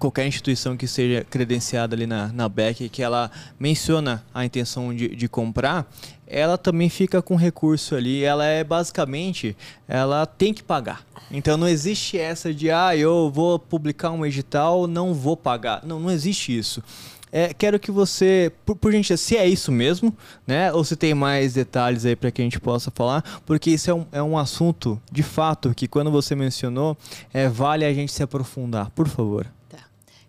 [0.00, 5.14] qualquer instituição que seja credenciada ali na, na BEC, que ela menciona a intenção de,
[5.14, 5.88] de comprar,
[6.32, 8.24] ela também fica com recurso ali.
[8.24, 9.54] Ela é basicamente,
[9.86, 11.04] ela tem que pagar.
[11.30, 15.84] Então não existe essa de, ah, eu vou publicar um edital, não vou pagar.
[15.84, 16.82] Não, não existe isso.
[17.30, 20.14] É, quero que você, por, por gente, se é isso mesmo,
[20.46, 20.70] né?
[20.72, 23.94] Ou se tem mais detalhes aí para que a gente possa falar, porque isso é
[23.94, 26.96] um, é um assunto, de fato, que quando você mencionou,
[27.32, 28.90] é, vale a gente se aprofundar.
[28.90, 29.46] Por favor.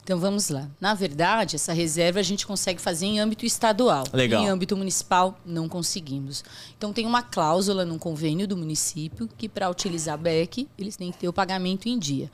[0.04, 0.70] Então vamos lá.
[0.82, 4.04] Na verdade, essa reserva a gente consegue fazer em âmbito estadual.
[4.12, 4.44] Legal.
[4.44, 6.44] Em âmbito municipal, não conseguimos.
[6.78, 11.18] Então tem uma cláusula no convênio do município que para utilizar BEC, eles têm que
[11.18, 12.30] ter o pagamento em dia.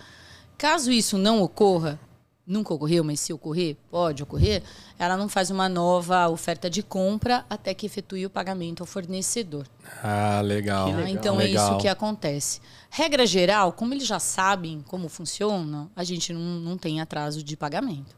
[0.58, 2.00] Caso isso não ocorra,
[2.46, 4.64] nunca ocorreu, mas se ocorrer, pode ocorrer,
[4.98, 9.68] ela não faz uma nova oferta de compra até que efetue o pagamento ao fornecedor.
[10.04, 10.90] Ah, legal.
[10.92, 11.68] Ah, então legal.
[11.68, 12.60] é isso que acontece.
[12.90, 17.56] Regra geral, como eles já sabem como funciona, a gente não, não tem atraso de
[17.56, 18.18] pagamento.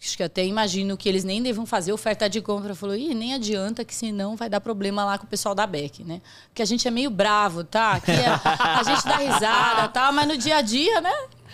[0.00, 2.74] Acho que até imagino que eles nem devam fazer oferta de compra.
[2.74, 6.04] Falou, Ih, nem adianta, que senão vai dar problema lá com o pessoal da Beck,
[6.04, 6.20] né?
[6.48, 8.00] Porque a gente é meio bravo, tá?
[8.06, 8.26] É,
[8.60, 10.12] a gente dá risada, tá?
[10.12, 11.12] Mas no dia a dia, né?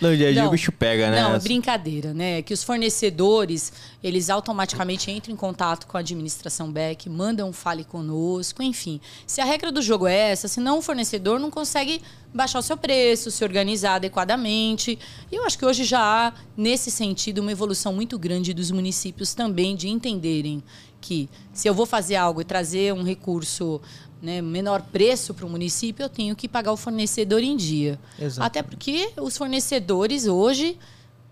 [0.09, 1.21] No dia a dia o bicho pega, né?
[1.21, 2.41] Não, é brincadeira, né?
[2.41, 3.71] Que os fornecedores,
[4.03, 8.99] eles automaticamente entram em contato com a administração Beck, mandam um fale conosco, enfim.
[9.25, 12.01] Se a regra do jogo é essa, senão o fornecedor não consegue
[12.33, 14.97] baixar o seu preço, se organizar adequadamente.
[15.31, 19.33] E eu acho que hoje já há, nesse sentido, uma evolução muito grande dos municípios
[19.33, 20.63] também de entenderem
[20.99, 23.81] que se eu vou fazer algo e trazer um recurso
[24.23, 27.99] né, menor preço para o município, eu tenho que pagar o fornecedor em dia.
[28.17, 28.47] Exato.
[28.47, 30.79] Até porque os fornecedores hoje,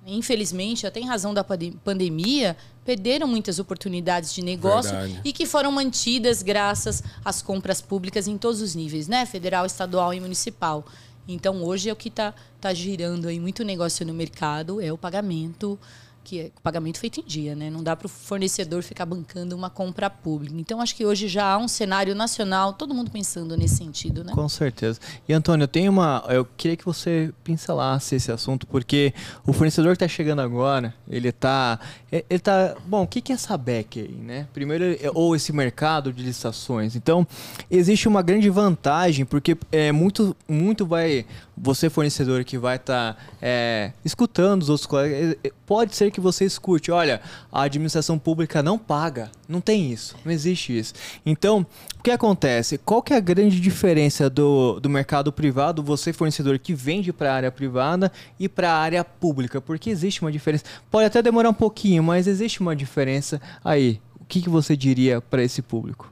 [0.05, 5.21] infelizmente, até em razão da pandemia, perderam muitas oportunidades de negócio Verdade.
[5.23, 9.25] e que foram mantidas graças às compras públicas em todos os níveis, né?
[9.25, 10.85] Federal, estadual e municipal.
[11.25, 14.97] Então hoje é o que está tá girando aí muito negócio no mercado, é o
[14.97, 15.79] pagamento
[16.23, 17.69] que é pagamento feito em dia, né?
[17.69, 20.55] Não dá para o fornecedor ficar bancando uma compra pública.
[20.57, 24.33] Então, acho que hoje já há um cenário nacional, todo mundo pensando nesse sentido, né?
[24.33, 24.99] Com certeza.
[25.27, 26.23] E, Antônio, eu tenho uma.
[26.29, 29.13] Eu queria que você pincelasse esse assunto, porque
[29.45, 31.79] o fornecedor que está chegando agora, ele está.
[32.11, 32.75] Ele está.
[32.85, 34.47] Bom, o que é essa BEC aí, né?
[34.53, 36.95] Primeiro, ou esse mercado de licitações.
[36.95, 37.25] Então,
[37.69, 41.25] existe uma grande vantagem, porque é, muito, muito vai.
[41.63, 46.19] Você, fornecedor, que vai estar tá, é, escutando os outros colegas, é, pode ser que
[46.19, 47.21] você escute, olha,
[47.51, 49.29] a administração pública não paga.
[49.47, 50.93] Não tem isso, não existe isso.
[51.23, 51.65] Então,
[51.99, 52.79] o que acontece?
[52.79, 57.31] Qual que é a grande diferença do, do mercado privado, você fornecedor que vende para
[57.31, 59.61] a área privada e para a área pública?
[59.61, 60.63] Porque existe uma diferença.
[60.89, 64.01] Pode até demorar um pouquinho, mas existe uma diferença aí.
[64.19, 66.11] O que, que você diria para esse público?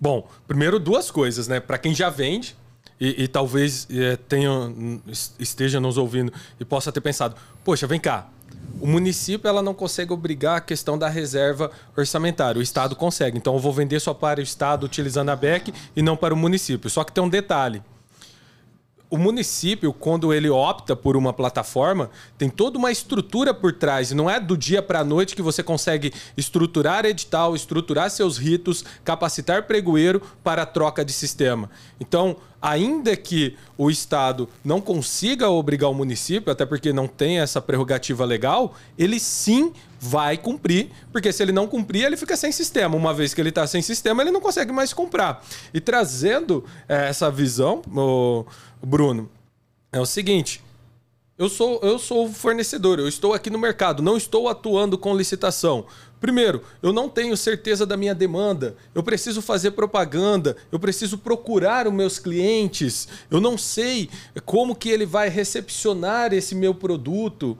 [0.00, 1.58] Bom, primeiro duas coisas, né?
[1.58, 2.56] Para quem já vende,
[3.00, 4.50] e, e, talvez é, tenha,
[5.38, 8.28] esteja nos ouvindo e possa ter pensado: poxa, vem cá,
[8.80, 12.58] o município ela não consegue obrigar a questão da reserva orçamentária.
[12.58, 13.36] O Estado consegue.
[13.36, 16.36] Então eu vou vender só para o Estado utilizando a BEC e não para o
[16.36, 16.88] município.
[16.88, 17.82] Só que tem um detalhe
[19.08, 24.10] o município, quando ele opta por uma plataforma, tem toda uma estrutura por trás.
[24.10, 28.84] Não é do dia para a noite que você consegue estruturar edital, estruturar seus ritos,
[29.04, 31.70] capacitar pregoeiro para a troca de sistema.
[32.00, 37.60] Então, ainda que o Estado não consiga obrigar o município, até porque não tem essa
[37.60, 42.96] prerrogativa legal, ele sim vai cumprir, porque se ele não cumprir, ele fica sem sistema.
[42.96, 45.44] Uma vez que ele está sem sistema, ele não consegue mais comprar.
[45.72, 47.82] E trazendo é, essa visão,
[48.82, 49.28] Bruno,
[49.92, 50.62] é o seguinte:
[51.38, 55.84] eu sou eu sou fornecedor, eu estou aqui no mercado, não estou atuando com licitação.
[56.20, 61.86] Primeiro, eu não tenho certeza da minha demanda, eu preciso fazer propaganda, eu preciso procurar
[61.86, 64.08] os meus clientes, eu não sei
[64.44, 67.56] como que ele vai recepcionar esse meu produto.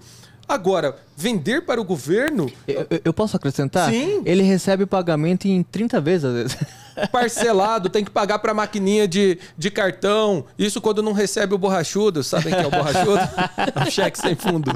[0.48, 2.50] Agora, vender para o governo.
[2.68, 3.90] Eu, eu, posso acrescentar?
[3.90, 4.22] Sim.
[4.24, 6.56] Ele recebe pagamento em 30 vezes, às vezes.
[7.10, 10.44] Parcelado, tem que pagar para a maquininha de, de cartão.
[10.56, 12.22] Isso quando não recebe o borrachudo.
[12.22, 13.20] Sabem que é o borrachudo?
[13.86, 14.70] o cheque sem fundo.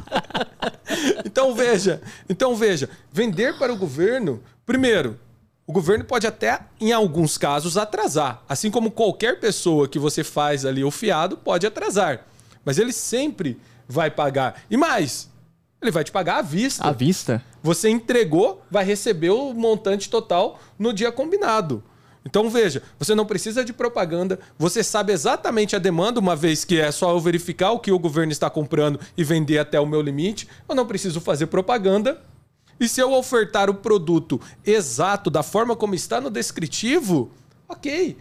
[1.24, 5.18] Então veja, então veja, vender para o governo, primeiro,
[5.66, 8.42] o governo pode até, em alguns casos, atrasar.
[8.48, 12.26] Assim como qualquer pessoa que você faz ali o fiado pode atrasar.
[12.64, 13.56] Mas ele sempre
[13.88, 14.62] vai pagar.
[14.68, 15.30] E mais,
[15.80, 16.84] ele vai te pagar à vista.
[16.86, 17.42] À vista?
[17.62, 21.82] Você entregou, vai receber o montante total no dia combinado.
[22.24, 26.78] Então veja, você não precisa de propaganda, você sabe exatamente a demanda, uma vez que
[26.78, 30.02] é só eu verificar o que o governo está comprando e vender até o meu
[30.02, 30.46] limite.
[30.68, 32.20] Eu não preciso fazer propaganda.
[32.78, 37.30] E se eu ofertar o produto exato da forma como está no descritivo,
[37.68, 38.16] ok.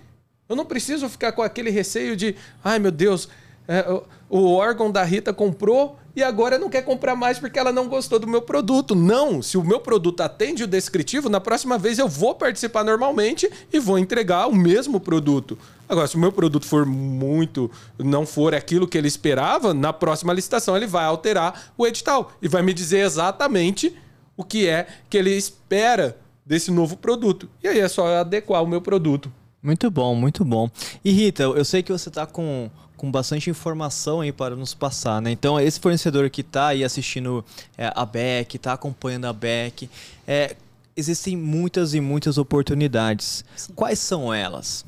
[0.47, 3.29] Eu não preciso ficar com aquele receio de, ai meu Deus,
[3.67, 3.85] é,
[4.29, 8.19] o órgão da Rita comprou e agora não quer comprar mais porque ela não gostou
[8.19, 8.93] do meu produto.
[8.93, 13.49] Não, se o meu produto atende o descritivo, na próxima vez eu vou participar normalmente
[13.71, 15.57] e vou entregar o mesmo produto.
[15.87, 20.33] Agora, se o meu produto for muito, não for aquilo que ele esperava, na próxima
[20.33, 23.95] licitação ele vai alterar o edital e vai me dizer exatamente
[24.35, 27.49] o que é que ele espera desse novo produto.
[27.63, 29.31] E aí é só adequar o meu produto.
[29.63, 30.69] Muito bom, muito bom.
[31.03, 35.21] E Rita, eu sei que você está com, com bastante informação aí para nos passar,
[35.21, 35.31] né?
[35.31, 37.45] Então, esse fornecedor que está aí assistindo
[37.77, 39.89] é, a BEC, está acompanhando a BEC,
[40.27, 40.57] é,
[40.97, 43.45] existem muitas e muitas oportunidades.
[43.55, 43.71] Sim.
[43.73, 44.83] Quais são elas?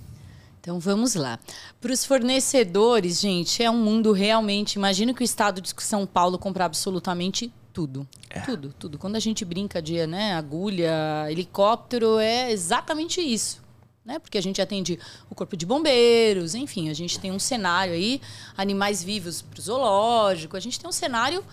[0.60, 1.40] Então vamos lá.
[1.80, 4.76] Para os fornecedores, gente, é um mundo realmente.
[4.76, 8.06] Imagina que o estado de São Paulo compra absolutamente tudo.
[8.30, 8.42] É.
[8.42, 9.00] Tudo, tudo.
[9.00, 10.92] Quando a gente brinca de né, agulha,
[11.30, 13.61] helicóptero, é exatamente isso
[14.06, 14.20] né?
[14.20, 18.22] Porque a gente atende o corpo de bombeiros, enfim, a gente tem um cenário aí,
[18.58, 21.44] animais vivos para o zoológico, a gente tem um cenário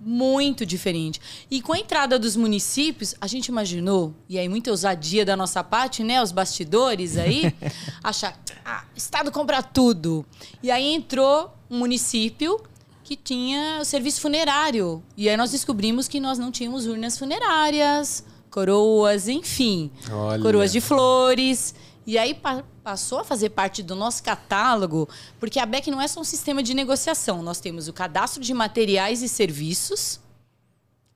[0.00, 1.20] muito diferente.
[1.50, 5.62] E com a entrada dos municípios, a gente imaginou, e aí muita ousadia da nossa
[5.62, 7.52] parte, né, os bastidores aí,
[8.02, 10.24] achar, ah, Estado compra tudo.
[10.62, 12.60] E aí entrou um município
[13.02, 15.02] que tinha o serviço funerário.
[15.16, 20.42] E aí nós descobrimos que nós não tínhamos urnas funerárias, coroas, enfim, Olha.
[20.42, 21.74] coroas de flores.
[22.08, 25.06] E aí pa passou a fazer parte do nosso catálogo,
[25.38, 27.42] porque a BEC não é só um sistema de negociação.
[27.42, 30.18] Nós temos o cadastro de materiais e serviços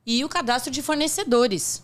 [0.05, 1.83] e o cadastro de fornecedores.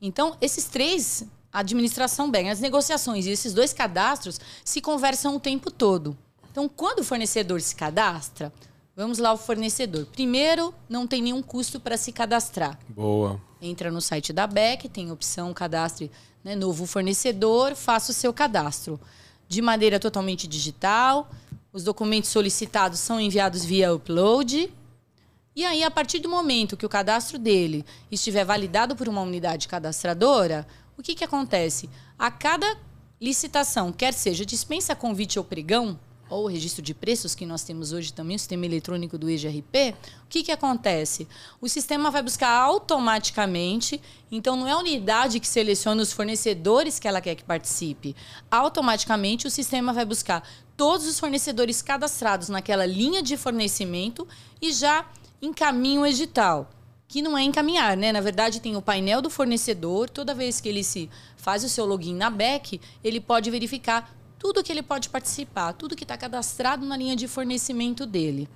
[0.00, 5.40] Então, esses três, a administração bem, as negociações e esses dois cadastros se conversam o
[5.40, 6.16] tempo todo.
[6.48, 8.52] Então, quando o fornecedor se cadastra,
[8.94, 10.06] vamos lá o fornecedor.
[10.06, 12.78] Primeiro, não tem nenhum custo para se cadastrar.
[12.88, 13.40] Boa.
[13.60, 16.08] Entra no site da BEC, tem opção cadastre
[16.44, 19.00] né, novo fornecedor, faça o seu cadastro
[19.48, 21.30] de maneira totalmente digital.
[21.72, 24.72] os documentos solicitados são enviados via upload.
[25.56, 29.66] E aí, a partir do momento que o cadastro dele estiver validado por uma unidade
[29.66, 31.88] cadastradora, o que, que acontece?
[32.18, 32.76] A cada
[33.20, 35.98] licitação, quer seja dispensa, convite ou pregão,
[36.34, 39.94] ou registro de preços, que nós temos hoje também, o sistema eletrônico do EGRP,
[40.24, 41.28] o que, que acontece?
[41.60, 47.06] O sistema vai buscar automaticamente, então não é a unidade que seleciona os fornecedores que
[47.06, 48.16] ela quer que participe.
[48.50, 54.26] Automaticamente o sistema vai buscar todos os fornecedores cadastrados naquela linha de fornecimento
[54.60, 55.08] e já
[55.40, 56.68] encaminha o edital
[57.06, 58.10] que não é encaminhar, né?
[58.10, 60.10] Na verdade, tem o painel do fornecedor.
[60.10, 64.12] Toda vez que ele se faz o seu login na BEC, ele pode verificar
[64.44, 68.46] tudo que ele pode participar, tudo que está cadastrado na linha de fornecimento dele.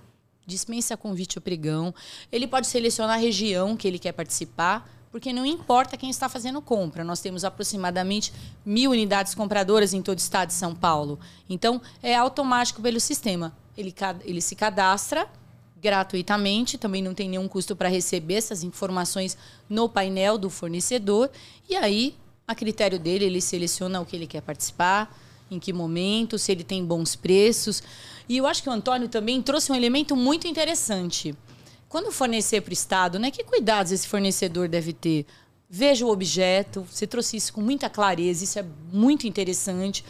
[0.46, 1.94] Dispensa convite ao pregão.
[2.31, 6.61] Ele pode selecionar a região que ele quer participar, porque não importa quem está fazendo
[6.61, 7.03] compra.
[7.03, 8.35] Nós temos aproximadamente
[8.66, 11.18] mil unidades compradoras em todo o estado de São Paulo.
[11.48, 13.57] Então, é automático pelo sistema.
[13.74, 13.94] Ele,
[14.27, 15.27] ele se cadastra
[15.81, 19.38] gratuitamente, também não tem nenhum custo para receber essas informações
[19.70, 21.31] no painel do fornecedor.
[21.66, 22.14] E aí,
[22.46, 25.11] a critério dele, ele seleciona o que ele quer participar
[25.50, 27.82] em que momento, se ele tem bons preços.
[28.28, 31.34] E eu acho que o Antônio também trouxe um elemento muito interessante.
[31.88, 35.24] Quando fornecer para o Estado, né, que cuidados esse fornecedor deve ter?
[35.70, 40.04] Veja o objeto, você trouxe isso com muita clareza, isso é muito interessante.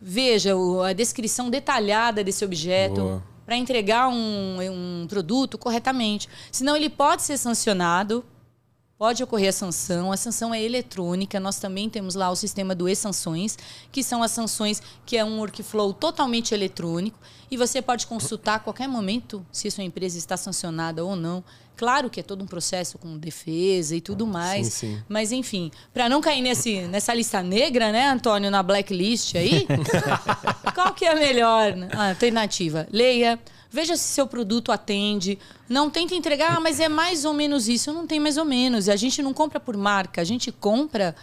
[0.00, 0.54] Veja
[0.86, 6.28] a descrição detalhada desse objeto para entregar um, um produto corretamente.
[6.52, 8.24] Senão ele pode ser sancionado
[8.98, 10.10] pode ocorrer a sanção.
[10.10, 11.38] A sanção é eletrônica.
[11.38, 13.56] Nós também temos lá o sistema do e-sanções,
[13.92, 17.18] que são as sanções que é um workflow totalmente eletrônico.
[17.50, 21.42] E você pode consultar a qualquer momento se sua empresa está sancionada ou não.
[21.76, 24.66] Claro que é todo um processo com defesa e tudo mais.
[24.66, 25.02] Sim, sim.
[25.08, 29.64] Mas, enfim, para não cair nesse, nessa lista negra, né, Antônio, na blacklist aí,
[30.74, 31.72] qual que é a melhor
[32.10, 32.88] alternativa?
[32.90, 33.38] Leia
[33.70, 35.38] Veja se seu produto atende.
[35.68, 37.92] Não tente entregar, ah, mas é mais ou menos isso.
[37.92, 38.88] Não tem mais ou menos.
[38.88, 41.14] A gente não compra por marca, a gente compra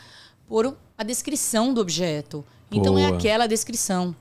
[0.48, 2.46] por a descrição do objeto.
[2.72, 3.14] Então é Boa.
[3.14, 4.16] é aquela descrição.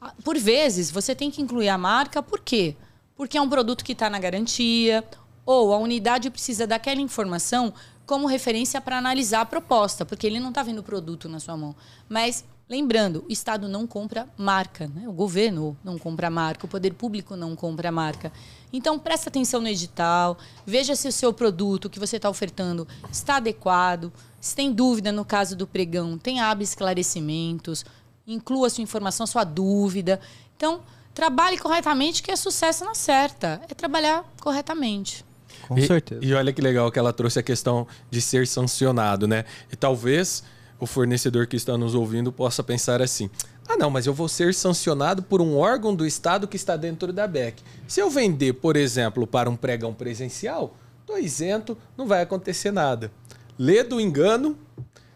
[0.00, 2.74] Ah, por vezes, você tem que incluir a marca, por quê?
[3.16, 5.04] Porque é um produto que está na garantia,
[5.46, 7.72] ou a unidade precisa daquela informação
[8.04, 11.56] como referência para analisar a proposta, porque ele não está vendo o produto na sua
[11.56, 11.74] mão.
[12.08, 15.06] Mas Lembrando, o Estado não compra marca, né?
[15.06, 18.32] o governo não compra marca, o poder público não compra marca.
[18.72, 23.36] Então, presta atenção no edital, veja se o seu produto que você está ofertando está
[23.36, 24.12] adequado.
[24.40, 27.84] Se tem dúvida no caso do pregão, tem abre esclarecimentos,
[28.26, 30.18] inclua a sua informação, a sua dúvida.
[30.56, 30.80] Então,
[31.12, 33.60] trabalhe corretamente, que é sucesso na certa.
[33.68, 35.24] É trabalhar corretamente.
[35.68, 36.24] Com e, certeza.
[36.24, 39.44] E olha que legal que ela trouxe a questão de ser sancionado, né?
[39.70, 40.42] E talvez
[40.82, 43.30] o fornecedor que está nos ouvindo possa pensar assim:
[43.68, 47.12] ah, não, mas eu vou ser sancionado por um órgão do Estado que está dentro
[47.12, 47.62] da BEC.
[47.86, 53.12] Se eu vender, por exemplo, para um pregão presencial, estou isento, não vai acontecer nada.
[53.56, 54.58] Lê do engano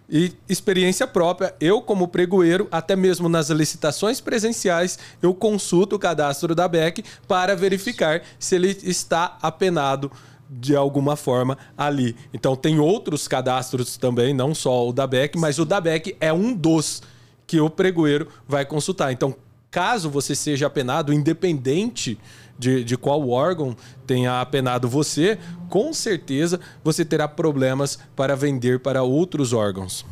[0.09, 1.53] e experiência própria.
[1.61, 7.57] Eu, como pregoeiro, até mesmo nas licitações presenciais, eu consulto o cadastro da BEC para
[7.57, 10.13] verificar se ele está apenado
[10.49, 12.17] de alguma forma ali.
[12.33, 16.33] Então tem outros cadastros também, não só o da BEC, mas o da BEC é
[16.33, 17.03] um dos
[17.47, 19.13] que o pregoeiro vai consultar.
[19.13, 19.35] Então,
[19.71, 22.19] caso você seja apenado, independente
[22.59, 29.03] de, de qual órgão tenha apenado você, com certeza você terá problemas para vender para
[29.03, 30.05] outros órgãos.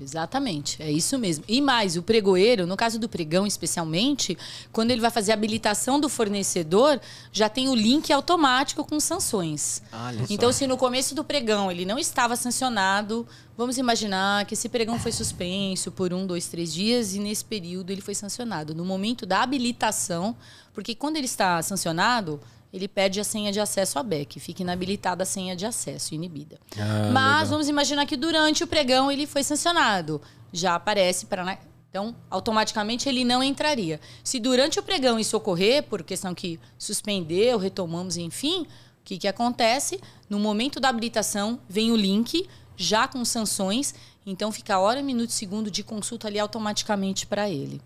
[0.00, 1.44] Exatamente, é isso mesmo.
[1.48, 4.38] E mais, o pregoeiro, no caso do pregão especialmente,
[4.72, 7.00] quando ele vai fazer a habilitação do fornecedor,
[7.32, 9.82] já tem o link automático com sanções.
[10.30, 14.98] então, se no começo do pregão ele não estava sancionado, vamos imaginar que esse pregão
[14.98, 18.74] foi suspenso por um, dois, três dias e nesse período ele foi sancionado.
[18.74, 20.36] No momento da habilitação,
[20.72, 22.40] porque quando ele está sancionado,
[22.72, 24.38] ele pede a senha de acesso à BEC.
[24.38, 26.58] Fica inabilitada a senha de acesso, inibida.
[26.76, 27.46] Ah, Mas legal.
[27.46, 30.20] vamos imaginar que durante o pregão ele foi sancionado.
[30.52, 31.58] Já aparece para.
[31.90, 33.98] Então, automaticamente ele não entraria.
[34.22, 38.66] Se durante o pregão isso ocorrer, por questão que suspendeu, retomamos, enfim, o
[39.04, 39.98] que, que acontece?
[40.28, 43.94] No momento da habilitação, vem o link, já com sanções,
[44.26, 47.80] então fica hora, minuto, segundo de consulta ali automaticamente para ele.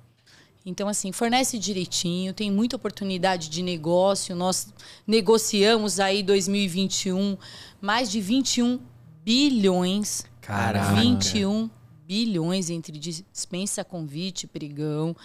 [0.64, 4.34] Então, assim, fornece direitinho, tem muita oportunidade de negócio.
[4.36, 4.68] Nós
[5.06, 7.36] negociamos aí 2021
[7.80, 8.78] mais de 21
[9.24, 10.24] bilhões.
[10.40, 11.00] Caraca.
[11.00, 11.68] 21
[12.06, 15.16] bilhões entre dispensa, convite, pregão.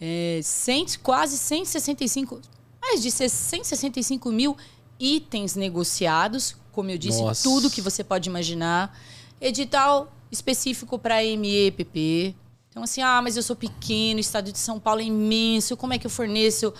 [0.00, 2.40] É, cento, quase 165,
[2.80, 4.56] mais de 165 mil
[4.98, 7.42] itens negociados, como eu disse, Nossa.
[7.42, 8.98] tudo que você pode imaginar.
[9.40, 12.34] Edital específico para MEPP,
[12.72, 15.92] Então, assim, ah, mas eu sou pequeno, o estado de São Paulo é imenso, como
[15.92, 16.72] é que eu forneço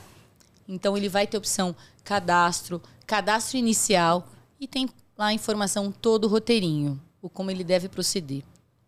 [0.67, 4.27] Então, ele vai ter opção cadastro, cadastro inicial
[4.59, 4.87] e tem
[5.17, 8.43] lá a informação todo o roteirinho, o como ele deve proceder.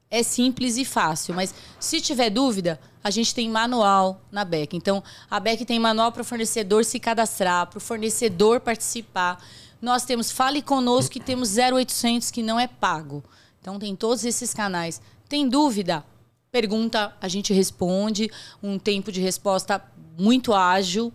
[0.09, 4.73] É simples e fácil, mas se tiver dúvida, a gente tem manual na BEC.
[4.73, 9.43] Então, a BEC tem manual para o fornecedor se cadastrar, para o fornecedor participar.
[9.81, 13.21] Nós temos Fale Conosco e temos 0800 que não é pago.
[13.59, 15.01] Então, tem todos esses canais.
[15.27, 16.05] Tem dúvida?
[16.51, 18.31] Pergunta, a gente responde.
[18.63, 19.83] Um tempo de resposta
[20.17, 21.11] muito ágil.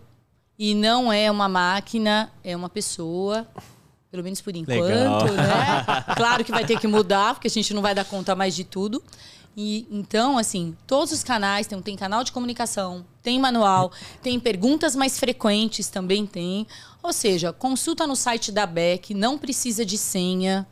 [0.57, 3.47] E não é uma máquina, é uma pessoa.
[4.13, 5.25] Pelo menos por enquanto, Legal.
[5.25, 5.85] né?
[6.15, 8.63] Claro que vai ter que mudar, porque a gente não vai dar conta mais de
[8.63, 9.01] tudo.
[9.57, 13.91] E então, assim, todos os canais, tem, tem canal de comunicação, tem manual,
[14.21, 16.67] tem perguntas mais frequentes, também tem.
[17.01, 20.67] Ou seja, consulta no site da BEC, não precisa de senha.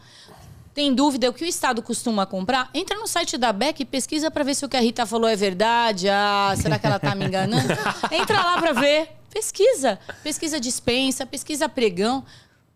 [0.72, 2.70] Tem dúvida o que o Estado costuma comprar?
[2.76, 5.28] Entra no site da BEC e pesquisa para ver se o que a Rita falou
[5.28, 6.08] é verdade.
[6.10, 7.74] Ah, será que ela tá me enganando?
[8.12, 9.10] Entra lá para ver.
[9.34, 9.98] Pesquisa.
[10.22, 12.24] Pesquisa dispensa, pesquisa pregão.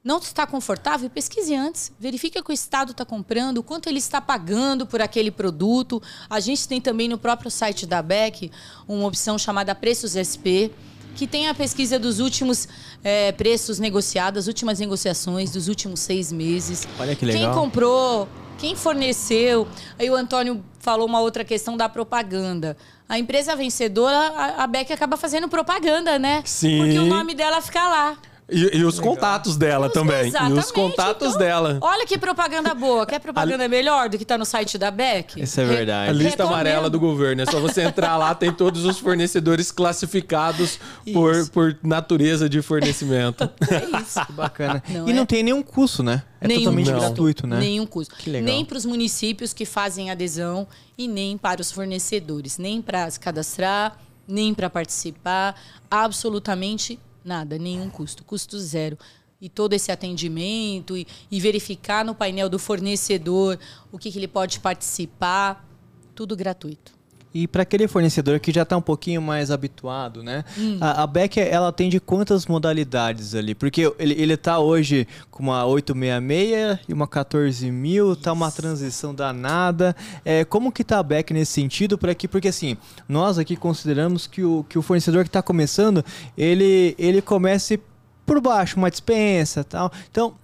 [0.06, 1.10] Não está confortável?
[1.10, 1.91] Pesquise antes.
[1.99, 5.99] Verifique o que o Estado está comprando, o quanto ele está pagando por aquele produto.
[6.30, 8.51] A gente tem também no próprio site da BEC
[8.88, 10.70] uma opção chamada Preços SP,
[11.16, 12.68] que tem a pesquisa dos últimos
[13.03, 16.88] eh, preços negociados, as últimas negociações dos últimos seis meses.
[16.99, 17.56] Olha que Quem legal.
[17.56, 18.28] comprou,
[18.60, 19.68] quem forneceu.
[19.97, 22.78] Aí o Antônio falou uma outra questão da propaganda.
[23.10, 26.43] A empresa vencedora, a, a Beck acaba fazendo propaganda, né?
[26.45, 26.78] Sim.
[26.78, 28.18] Porque o nome dela fica lá.
[28.48, 30.26] E, e os contatos dela também.
[30.26, 30.74] E os Exatamente.
[30.74, 31.80] contatos Então, dela.
[31.82, 33.04] Olha que propaganda boa.
[33.04, 35.41] Quer propaganda melhor do que tá no site da Beck?
[35.41, 36.10] Isso é Re- verdade.
[36.10, 36.54] A lista recomendo.
[36.54, 37.41] amarela do governo.
[37.41, 40.78] É só você entrar lá, tem todos os fornecedores classificados
[41.12, 41.52] por, Isso.
[41.52, 43.50] por natureza de fornecimento.
[43.70, 44.20] É isso.
[44.28, 44.84] Que bacana.
[44.89, 45.14] Não e é?
[45.16, 46.22] não tem nenhum custo, né?
[46.39, 47.00] É Nenhum totalmente Não.
[47.00, 47.58] gratuito, né?
[47.60, 48.16] Nenhum custo.
[48.16, 48.46] Que legal.
[48.46, 52.60] Nem para os municípios que fazem adesão e nem para os fornecedores.
[52.60, 55.56] Nem para se cadastrar, nem para participar.
[55.89, 57.58] Absolutamente nada.
[57.58, 58.24] Nenhum custo.
[58.24, 58.98] Custo zero.
[59.42, 63.60] E todo esse atendimento e, e verificar no painel do fornecedor
[63.92, 65.68] o que, que ele pode participar.
[66.14, 66.94] Tudo gratuito.
[67.36, 70.46] E para aquele fornecedor que já está um pouquinho mais habituado, né?
[70.58, 70.78] Hum.
[70.80, 73.54] A, a Beck, ela atende quantas modalidades ali?
[73.54, 79.14] Porque ele, ele tá hoje com uma 866 e uma 14 mil, tá uma transição
[79.14, 79.94] danada.
[80.24, 81.98] É, como que tá a Beck nesse sentido?
[81.98, 86.06] Para que, porque assim, nós aqui consideramos que o, que o fornecedor que está começando,
[86.38, 87.82] ele, ele comece
[88.26, 89.92] por baixo, uma dispensa tal.
[90.10, 90.36] Então,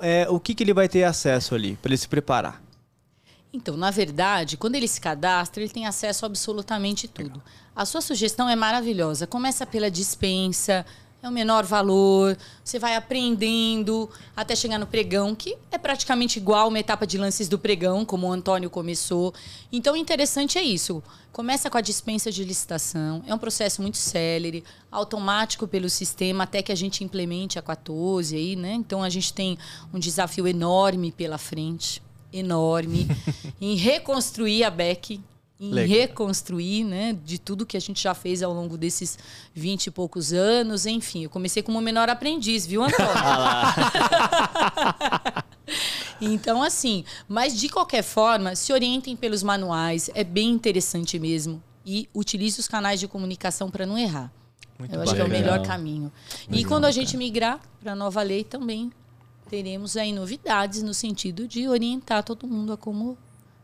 [0.00, 2.67] é, o que, que ele vai ter acesso ali para ele se preparar?
[3.52, 7.42] Então, na verdade, quando ele se cadastra, ele tem acesso a absolutamente tudo.
[7.74, 9.26] A sua sugestão é maravilhosa.
[9.26, 10.84] Começa pela dispensa,
[11.22, 16.68] é o menor valor, você vai aprendendo até chegar no pregão, que é praticamente igual
[16.68, 19.34] uma etapa de lances do pregão, como o Antônio começou.
[19.72, 21.02] Então, o interessante é isso.
[21.32, 26.62] Começa com a dispensa de licitação, é um processo muito célere, automático pelo sistema, até
[26.62, 28.74] que a gente implemente a 14 aí, né?
[28.74, 29.58] Então, a gente tem
[29.92, 33.06] um desafio enorme pela frente enorme
[33.60, 35.20] em reconstruir a Beck,
[35.60, 35.98] em Legal.
[35.98, 39.18] reconstruir, né, de tudo que a gente já fez ao longo desses
[39.54, 43.10] 20 e poucos anos, enfim, eu comecei como menor aprendiz, viu, Antônio?
[46.20, 51.62] então, assim, mas de qualquer forma, se orientem pelos manuais, é bem interessante mesmo.
[51.84, 54.30] E utilize os canais de comunicação para não errar.
[54.78, 56.12] Muito eu acho que é o melhor caminho.
[56.50, 58.92] e quando a gente migrar para a nova lei também
[59.48, 63.16] teremos aí novidades no sentido de orientar todo mundo a como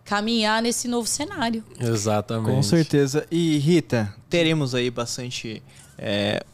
[0.04, 1.64] caminhar nesse novo cenário.
[1.80, 2.54] Exatamente.
[2.54, 3.26] Com certeza.
[3.30, 5.62] E Rita, teremos aí bastante
[5.98, 6.44] é,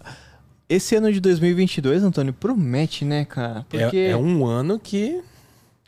[0.68, 3.66] esse ano de 2022, Antônio, promete, né, cara?
[3.68, 5.20] Porque é, é um ano que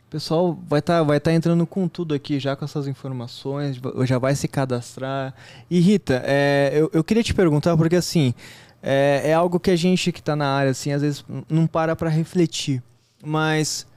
[0.07, 3.79] o pessoal vai estar tá, vai tá entrando com tudo aqui, já com essas informações,
[4.05, 5.33] já vai se cadastrar.
[5.69, 8.33] E Rita, é, eu, eu queria te perguntar, porque assim,
[8.81, 11.95] é, é algo que a gente que está na área, assim, às vezes não para
[11.95, 12.83] para refletir.
[13.23, 13.87] Mas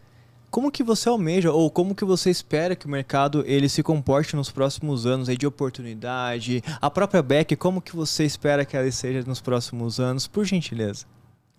[0.51, 4.37] como que você almeja ou como que você espera que o mercado ele se comporte
[4.37, 6.63] nos próximos anos aí de oportunidade?
[6.81, 11.05] A própria Beck, como que você espera que ela seja nos próximos anos, por gentileza?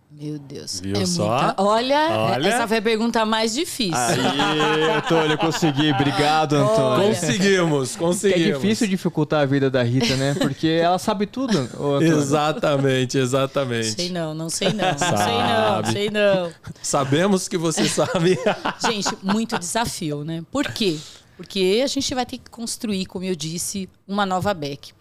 [0.10, 0.80] Meu Deus.
[0.80, 1.30] Viu é só?
[1.30, 1.62] Muita...
[1.62, 3.94] Olha, Olha, essa foi a pergunta mais difícil.
[3.96, 5.92] Aí, Antônio, consegui.
[5.92, 7.10] Obrigado, Antônio.
[7.10, 8.50] Conseguimos, conseguimos.
[8.50, 10.34] É difícil dificultar a vida da Rita, né?
[10.34, 11.70] Porque ela sabe tudo.
[12.02, 13.92] exatamente, exatamente.
[13.92, 14.86] Sei não, não sei não.
[14.88, 16.52] Não sei não, sei não.
[16.82, 18.40] Sabemos que você sabe.
[18.82, 20.42] gente, muito desafio, né?
[20.52, 20.98] Por quê?
[21.36, 24.94] Porque a gente vai ter que construir, como eu disse, uma nova Beck.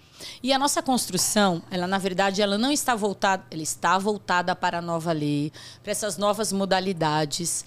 [0.42, 4.78] E a nossa construção, ela na verdade, ela não está voltada, ela está voltada para
[4.78, 5.52] a nova lei,
[5.82, 7.64] para essas novas modalidades.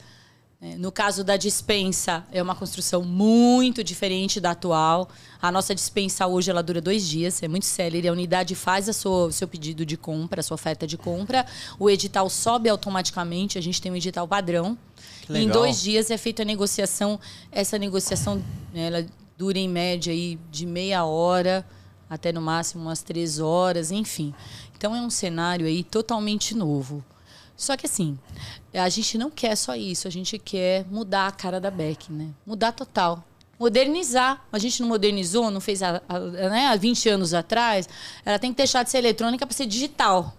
[0.62, 5.08] É, no caso da dispensa, é uma construção muito diferente da atual.
[5.42, 8.10] A nossa dispensa hoje ela dura dois dias, é muito séria.
[8.10, 11.46] A unidade faz o seu pedido de compra, a sua oferta de compra.
[11.80, 14.78] O edital sobe automaticamente, a gente tem um edital padrão.
[15.30, 17.18] Em dois dias é feita a negociação.
[17.50, 18.44] Essa negociação
[18.74, 19.06] ela
[19.38, 21.66] dura em média aí de meia hora
[22.10, 24.34] até no máximo umas três horas, enfim.
[24.78, 27.04] Então é um cenário aí totalmente novo.
[27.56, 28.18] Só que assim,
[28.74, 32.30] a gente não quer só isso, a gente quer mudar a cara da Beck, né?
[32.46, 33.24] Mudar total.
[33.60, 34.46] Modernizar.
[34.52, 36.02] A gente não modernizou, não fez há,
[36.50, 37.90] né, há 20 anos atrás.
[38.24, 40.34] Ela tem que deixar de ser eletrônica para ser digital.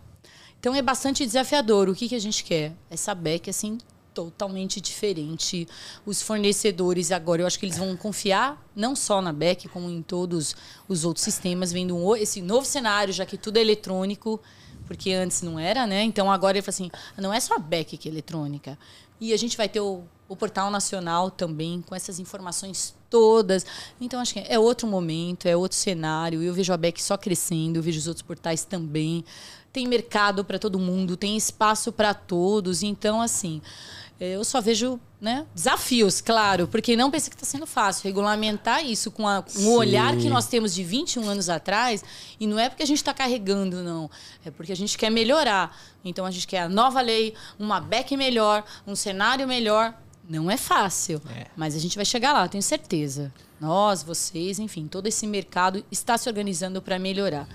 [0.59, 1.89] Então é bastante desafiador.
[1.91, 2.73] O que, que a gente quer?
[2.91, 3.77] Essa Beck, assim,
[4.15, 5.67] totalmente diferente.
[6.05, 10.03] Os fornecedores agora, eu acho que eles vão confiar não só na Beck, como em
[10.03, 10.55] todos
[10.89, 14.41] os outros sistemas, vendo um, esse novo cenário, já que tudo é eletrônico,
[14.87, 16.03] porque antes não era, né?
[16.03, 18.79] Então agora ele fala assim, não é só a Beck que é eletrônica.
[19.21, 23.67] E a gente vai ter o, o portal nacional também, com essas informações todas.
[24.01, 26.43] Então, acho que é outro momento, é outro cenário.
[26.43, 29.25] Eu vejo a Beck só crescendo, eu vejo os outros portais também.
[29.73, 32.83] Tem mercado para todo mundo, tem espaço para todos.
[32.83, 33.63] Então, assim,
[34.21, 38.05] eu só vejo né, desafios, claro, porque não pensa que está sendo fácil.
[38.05, 42.05] Regulamentar isso com a, um olhar que nós temos de 21 anos atrás,
[42.39, 44.11] e não é porque a gente está carregando, não.
[44.45, 45.75] É porque a gente quer melhorar.
[46.05, 49.95] Então a gente quer a nova lei, uma BEC melhor, um cenário melhor.
[50.29, 51.47] Não é fácil, é.
[51.57, 53.33] mas a gente vai chegar lá, tenho certeza.
[53.61, 57.49] Nós, vocês, enfim, todo esse mercado está se organizando para melhorar.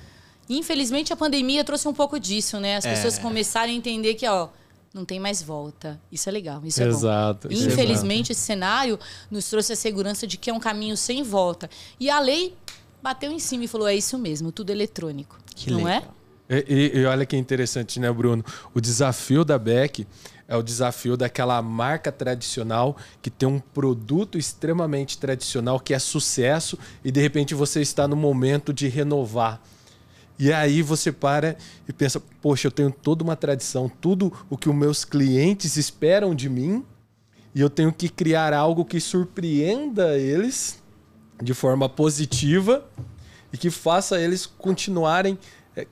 [0.49, 2.77] Infelizmente, a pandemia trouxe um pouco disso, né?
[2.77, 2.93] As é.
[2.93, 4.49] pessoas começarem a entender que, ó
[4.95, 5.99] não tem mais volta.
[6.09, 7.53] Isso é legal, isso é exato, bom.
[7.53, 8.97] Infelizmente, esse cenário
[9.29, 11.69] nos trouxe a segurança de que é um caminho sem volta.
[11.99, 12.55] E a lei
[13.03, 15.37] bateu em cima e falou: é isso mesmo, tudo eletrônico.
[15.53, 15.95] Que não é?
[15.95, 16.15] legal.
[16.47, 16.63] é?
[16.67, 18.43] E, e, e, olha que interessante, né, Bruno?
[18.73, 20.07] O desafio da Beck
[20.47, 26.77] é o desafio daquela marca tradicional que tem um produto extremamente tradicional que é sucesso
[27.03, 29.59] e de repente você está no momento de renovar
[30.37, 31.57] e aí você para
[31.87, 36.35] e pensa, poxa, eu tenho toda uma tradição, tudo o que os meus clientes esperam
[36.35, 36.83] de mim,
[37.53, 40.83] e eu tenho que criar algo que surpreenda eles
[41.41, 42.85] de forma positiva
[43.51, 45.39] e que faça eles continuarem
[45.75, 45.87] é,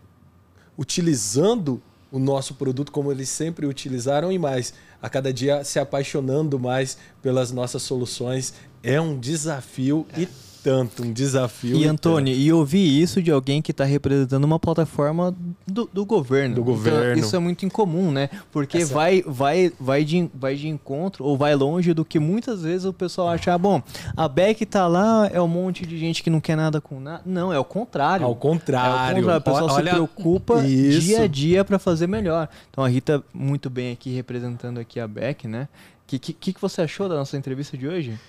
[0.78, 1.82] utilizando
[2.12, 6.98] o nosso produto como eles sempre utilizaram e mais, a cada dia se apaixonando mais
[7.22, 8.54] pelas nossas soluções.
[8.84, 10.28] É um desafio e
[10.64, 11.76] tanto, um desafio.
[11.76, 15.36] E, Antônio, e ouvir isso de alguém que está representando uma plataforma
[15.68, 16.56] do, do governo.
[16.56, 17.20] Do então, governo.
[17.20, 18.30] isso é muito incomum, né?
[18.52, 18.94] Porque Essa...
[18.94, 22.94] vai, vai, vai, de, vai de encontro ou vai longe do que muitas vezes o
[22.94, 23.84] pessoal acha, ah, bom,
[24.16, 27.22] a Beck tá lá, é um monte de gente que não quer nada com nada.
[27.26, 28.26] Não, é o contrário.
[28.26, 29.18] Ao contrário.
[29.18, 29.38] É o contrário.
[29.38, 29.84] O pessoal Olha...
[29.84, 31.02] se preocupa isso.
[31.02, 32.48] dia a dia para fazer melhor.
[32.70, 35.68] Então a Rita, muito bem aqui representando aqui a Beck, né?
[36.04, 38.20] O que, que, que você achou da nossa entrevista de hoje?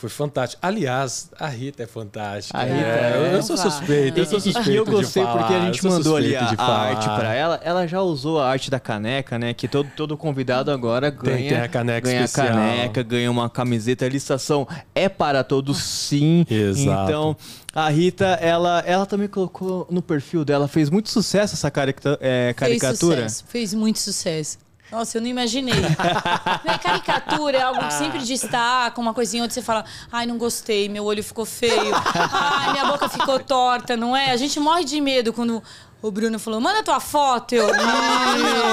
[0.00, 0.66] Foi fantástico.
[0.66, 2.56] Aliás, a Rita é fantástica.
[2.56, 4.70] A Rita é, eu, eu, sou suspeito, eu sou suspeito.
[4.70, 7.60] E eu gostei porque a gente mandou ali a, a arte para ela.
[7.62, 9.52] Ela já usou a arte da caneca, né?
[9.52, 12.48] Que todo, todo convidado agora ganha, tem, tem a caneca ganha especial.
[12.48, 14.06] caneca, ganha uma camiseta.
[14.06, 16.46] A licitação é para todos, sim.
[16.48, 17.10] Exato.
[17.10, 17.36] Então,
[17.74, 22.18] a Rita, ela, ela também colocou no perfil dela, fez muito sucesso essa caricatura.
[22.22, 23.16] É, caricatura.
[23.16, 24.69] Fez sucesso, fez muito sucesso.
[24.90, 25.74] Nossa, eu não imaginei.
[26.64, 30.88] né, caricatura é algo que sempre destaca, uma coisinha onde você fala, ai, não gostei,
[30.88, 34.32] meu olho ficou feio, ai, minha boca ficou torta, não é?
[34.32, 35.62] A gente morre de medo quando
[36.02, 37.54] o Bruno falou, manda tua foto.
[37.54, 37.74] Eu, não,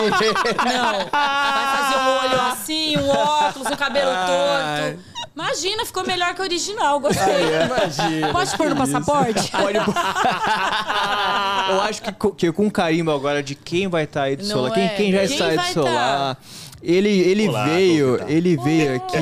[0.09, 1.09] não.
[1.11, 5.07] Vai fazer um olho assim, um óculos, um cabelo torto.
[5.38, 7.24] Imagina, ficou melhor que o original, gostei.
[7.66, 8.32] Imagina.
[8.32, 9.52] Pode pôr no passaporte?
[9.54, 9.78] Pode...
[11.70, 14.62] Eu acho que, co- que com carimbo agora de quem vai estar aí do Não
[14.62, 14.90] lado, quem, é?
[14.90, 15.82] quem já Quem está aí do vai tá?
[15.92, 16.38] lado.
[16.82, 19.18] Ele, ele Olá, veio, ele veio aqui.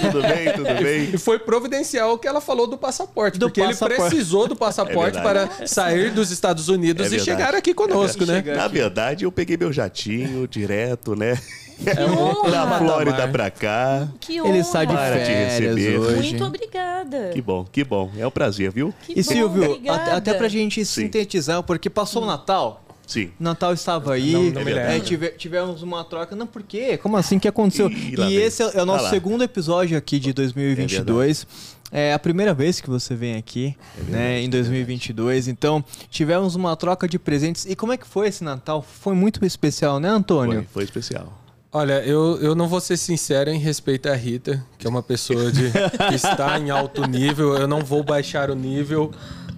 [0.00, 1.10] Tudo bem, tudo bem?
[1.14, 3.94] E foi providencial o que ela falou do passaporte, Do porque passaporte.
[4.02, 7.30] ele precisou do passaporte É para sair dos Estados Unidos É e verdade.
[7.30, 8.42] chegar aqui conosco, É né?
[8.54, 11.38] Na verdade, eu peguei meu jatinho direto, né?
[11.86, 12.78] É Da.
[12.78, 14.08] Flórida pra cá.
[14.20, 15.98] Que Ele está de Para te férias receber.
[15.98, 16.28] hoje.
[16.30, 17.30] Muito obrigada.
[17.32, 18.10] Que bom, que bom.
[18.18, 18.94] É um prazer, viu?
[19.06, 20.02] Que E bom, Silvio, obrigada.
[20.02, 21.02] até, até pra gente Sim.
[21.02, 22.84] sintetizar, porque passou o Natal.
[23.06, 23.30] Sim.
[23.40, 25.00] Natal estava aí, Não- não me é, lembro.
[25.06, 26.36] tive- tivemos uma troca.
[26.36, 26.96] Não, por quê?
[26.96, 27.38] Como assim?
[27.38, 27.90] O que aconteceu?
[27.90, 31.44] Ih, e esse é, é o nosso Ah segundo episódio aqui de 2022.
[31.92, 35.48] É, a primeira vez que você vem aqui, É né, em 2022.
[35.48, 37.64] Então, tivemos uma troca de presentes.
[37.66, 38.80] E como é que foi esse Natal?
[38.80, 40.58] Foi muito especial, né, Antônio?
[40.58, 41.36] Foi, foi especial.
[41.72, 45.52] Olha, eu, eu não vou ser sincero em respeito à Rita, que é uma pessoa
[45.52, 45.70] de,
[46.08, 47.54] que está em alto nível.
[47.54, 49.12] Eu não vou baixar o nível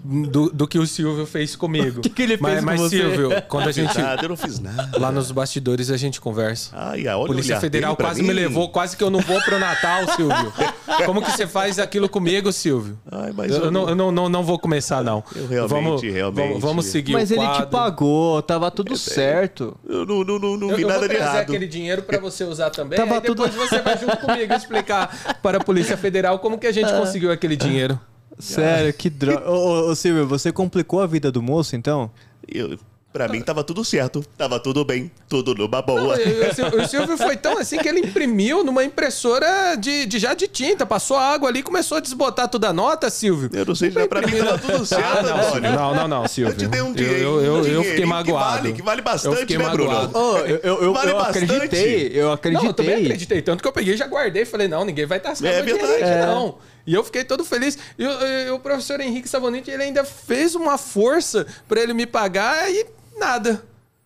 [0.04, 1.98] do, do que o Silvio fez comigo.
[2.02, 2.96] O que que ele fez mas, com mas, você?
[2.98, 3.96] Silvio, quando a gente.
[3.98, 4.98] Nada, eu não fiz nada.
[4.98, 6.70] Lá nos bastidores a gente conversa.
[6.72, 8.28] Ai, a Polícia Federal quase mim.
[8.28, 10.52] me levou, quase que eu não vou pro Natal, Silvio.
[11.06, 12.98] Como que você faz aquilo comigo, Silvio?
[13.10, 15.22] Ai, mas eu, eu não, não- eu não, não, não vou começar, não.
[15.34, 16.48] Eu realmente, vamos, realmente.
[16.48, 19.76] Vamos, vamos seguir Mas o ele te pagou, tava tudo certo.
[19.88, 21.48] Eu não, não, não, não Eu, vi eu nada vou de trazer errado.
[21.48, 22.98] aquele dinheiro pra você usar também.
[22.98, 26.66] Tava aí depois tudo- você vai junto comigo explicar para a Polícia Federal como que
[26.66, 27.98] a gente conseguiu aquele dinheiro.
[28.38, 29.48] Sério, que droga.
[29.50, 32.10] Ô, ô, Silvio, você complicou a vida do moço, então?
[32.48, 32.78] Eu,
[33.12, 34.24] pra mim tava tudo certo.
[34.38, 35.10] Tava tudo bem.
[35.28, 36.16] Tudo numa Não, boa.
[36.16, 40.18] eu- eu- Sil- o Silvio foi tão assim que ele imprimiu numa impressora de, de
[40.18, 43.48] já de tinta, passou água ali e começou a desbotar toda a nota, Silvio.
[43.52, 46.52] Eu não sei, já pra mim tava tudo certo, Ah, não, não, não, não, Silvio.
[46.54, 47.18] Eu te dei um Eu- dinheiro.
[47.20, 48.44] eu, eu, eu, dinheirinho fiquei que magoado.
[48.62, 50.10] vale, que vale Eu bastante, fiquei né, Bruno?
[50.14, 51.44] Ô, eu, eu, eu, Vale eu bastante.
[51.52, 52.62] acreditei, eu acreditei.
[52.64, 53.42] Não, eu também acreditei.
[53.42, 54.44] Tanto que eu peguei e já guardei.
[54.44, 55.92] Falei, não, ninguém vai tascar É meu verdade.
[55.98, 56.26] dinheiro, É.
[56.26, 56.56] não.
[56.86, 57.78] E eu fiquei todo feliz.
[57.98, 62.06] E, o- e o professor Henrique Savonite, ele ainda fez uma força pra ele me
[62.06, 62.86] pagar e
[63.18, 63.62] nada.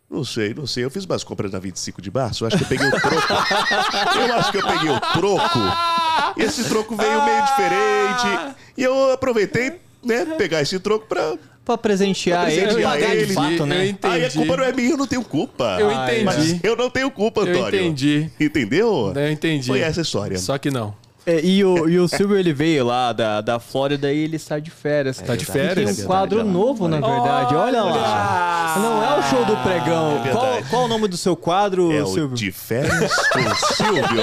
[0.08, 0.84] Não sei, não sei.
[0.84, 2.44] Eu fiz umas compras na 25 de março.
[2.44, 3.32] Eu acho que eu peguei o troco.
[4.20, 5.58] eu acho que eu peguei o troco.
[6.36, 8.54] Esse troco veio meio diferente.
[8.76, 11.36] E eu aproveitei, né, pegar esse troco pra.
[11.64, 13.26] Pra presentear Pra ele, presentear pagar ele.
[13.26, 13.86] de fato, Eu né?
[13.88, 14.14] entendi.
[14.14, 15.76] Ai, a culpa não é minha, eu não tenho culpa.
[15.80, 16.24] Eu entendi.
[16.24, 17.80] Mas eu não tenho culpa, Eu Antônio.
[17.80, 18.30] entendi.
[18.38, 19.12] Entendeu?
[19.16, 19.66] Eu entendi.
[19.66, 20.38] Foi essa a história.
[20.38, 20.94] Só que não.
[21.26, 24.58] É, e, o, e o Silvio, ele veio lá da, da Flórida e ele está
[24.60, 25.18] de férias.
[25.20, 25.98] Tá de Tem férias?
[25.98, 27.54] um quadro É verdade, novo, na verdade.
[27.56, 28.74] Olha lá.
[28.78, 30.22] Não é o show do pregão.
[30.24, 32.36] É qual, qual o nome do seu quadro, É Silvio?
[32.36, 34.22] de férias com o Silvio.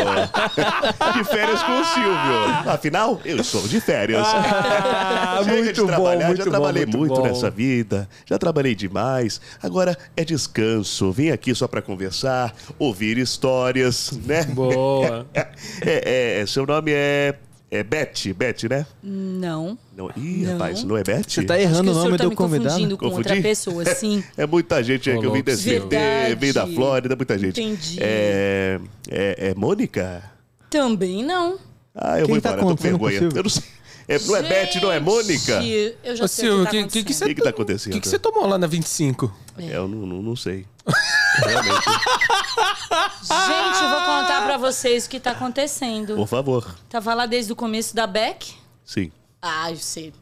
[1.13, 2.71] de férias com o Silvio.
[2.71, 4.25] Afinal, eu estou de férias.
[4.25, 7.23] Ah, muito de bom, muito já bom, trabalhei muito muito, bom.
[7.23, 9.41] nessa vida, já trabalhei demais.
[9.61, 11.11] Agora é descanso.
[11.11, 14.43] Vim aqui só para conversar, ouvir histórias, né?
[14.45, 15.25] Boa.
[15.85, 17.35] É, é, seu nome é
[17.73, 18.85] é Beth, Beth, né?
[19.01, 19.75] Não.
[19.97, 20.51] Não, ih, Não.
[20.53, 21.23] rapaz, não é Beth?
[21.27, 22.69] Você tá que errando o o nome tá do me convidado.
[22.69, 24.23] confundindo com outra pessoa, sim.
[24.37, 26.35] É muita gente aí que eu vim Ô, desse Verdade.
[26.35, 27.59] veio da Flórida, muita gente.
[27.59, 27.97] Entendi.
[27.99, 28.79] É,
[29.09, 30.21] é, é Mônica?
[30.69, 31.57] Também não.
[31.95, 33.29] Ah, eu Quem vou tá embora, eu tô com vergonha.
[33.35, 33.63] Eu não sei.
[34.07, 35.63] É, não é Beth, não é Mônica?
[36.03, 37.15] Eu já Ô, sei Silvio, o que, que, tá que, que, acontecendo.
[37.15, 37.91] você, O que que tá acontecendo?
[37.91, 39.33] O que, que você tomou lá na 25?
[39.57, 40.67] É, eu não, não, não sei.
[41.45, 41.85] Realmente.
[41.85, 46.15] Gente, eu vou contar pra vocês o que tá acontecendo.
[46.15, 46.75] Por favor.
[46.89, 48.53] Tava lá desde o começo da Beck.
[48.85, 49.11] Sim.
[49.41, 50.13] Ah, eu sei.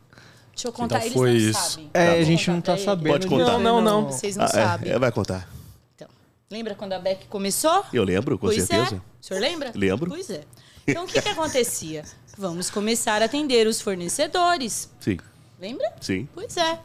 [0.54, 1.72] Deixa eu contar, Então eles foi não isso.
[1.72, 1.90] sabem.
[1.94, 2.86] É, Eu a gente não tá pra eles.
[2.86, 3.12] sabendo.
[3.14, 3.46] Pode contar.
[3.46, 4.06] disso, Não, não, não.
[4.12, 4.92] Vocês não Ah, sabem.
[4.92, 5.48] é, é, vai contar.
[5.96, 6.08] Então,
[6.50, 7.84] lembra quando a Beck começou?
[7.94, 8.96] Eu lembro, com pois certeza.
[8.96, 8.98] é.
[8.98, 9.72] O senhor lembra?
[9.76, 10.10] Lembro.
[10.10, 10.44] Pois é.
[10.88, 12.04] Então, o que que acontecia?
[12.38, 14.90] Vamos começar a atender os fornecedores.
[15.00, 15.18] Sim,
[15.60, 15.94] Lembra?
[16.00, 16.28] sim.
[16.34, 16.74] Pois é.
[16.74, 16.80] O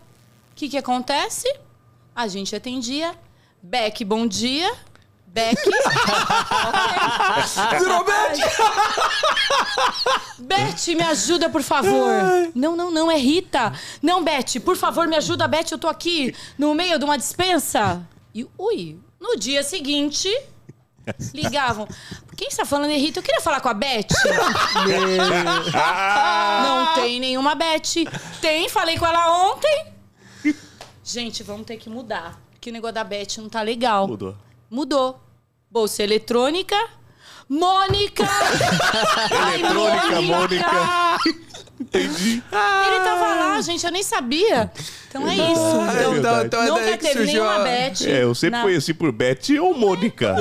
[0.54, 1.48] que que acontece?
[2.14, 3.14] A gente atendia.
[3.62, 4.72] Beck, bom dia.
[5.26, 5.56] Beck.
[7.78, 8.38] Virou Beth!
[10.38, 12.10] Beth, me ajuda, por favor.
[12.54, 13.72] Não, não, não, é Rita.
[14.00, 15.72] Não, Beth, por favor, me ajuda, Beth.
[15.72, 18.06] Eu tô aqui no meio de uma dispensa.
[18.34, 20.28] E, ui, no dia seguinte,
[21.34, 21.86] ligavam.
[22.34, 23.18] Quem está falando é Rita?
[23.18, 24.08] Eu queria falar com a Beth.
[26.62, 28.06] Não tem nenhuma Beth.
[28.40, 29.86] Tem, falei com ela ontem.
[31.04, 32.45] Gente, vamos ter que mudar.
[32.66, 34.08] Porque o negócio da Beth não tá legal.
[34.08, 34.34] Mudou.
[34.68, 35.20] Mudou.
[35.70, 36.74] Bolsa eletrônica.
[37.48, 38.24] Mônica!
[39.30, 41.18] Ai, Eletrônica, Mônica.
[41.80, 42.42] Entendi.
[42.42, 44.68] Ele tava lá, gente, eu nem sabia.
[45.08, 45.44] Então é isso.
[45.44, 47.62] É Então, então é Nunca que teve surgiu nenhuma a...
[47.62, 48.02] Beth.
[48.04, 50.34] É, eu sempre na- conheci por Beth ou Mônica.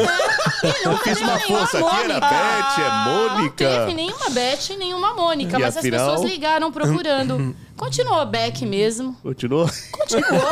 [0.84, 3.56] Eu Fiz uma força aqui, era Beth, é Não Mônica.
[3.56, 6.08] teve nenhuma Beth e nenhuma Mônica, E mas afinal?
[6.08, 7.56] as pessoas ligaram procurando.
[7.78, 9.16] Continuou a Beck mesmo.
[9.22, 9.70] Continuou?
[9.92, 10.48] Continuou.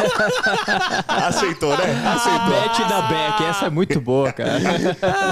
[1.07, 2.03] Aceitou, né?
[2.05, 2.49] A Aceitou.
[2.49, 4.59] Beth da Beck, essa é muito boa, cara.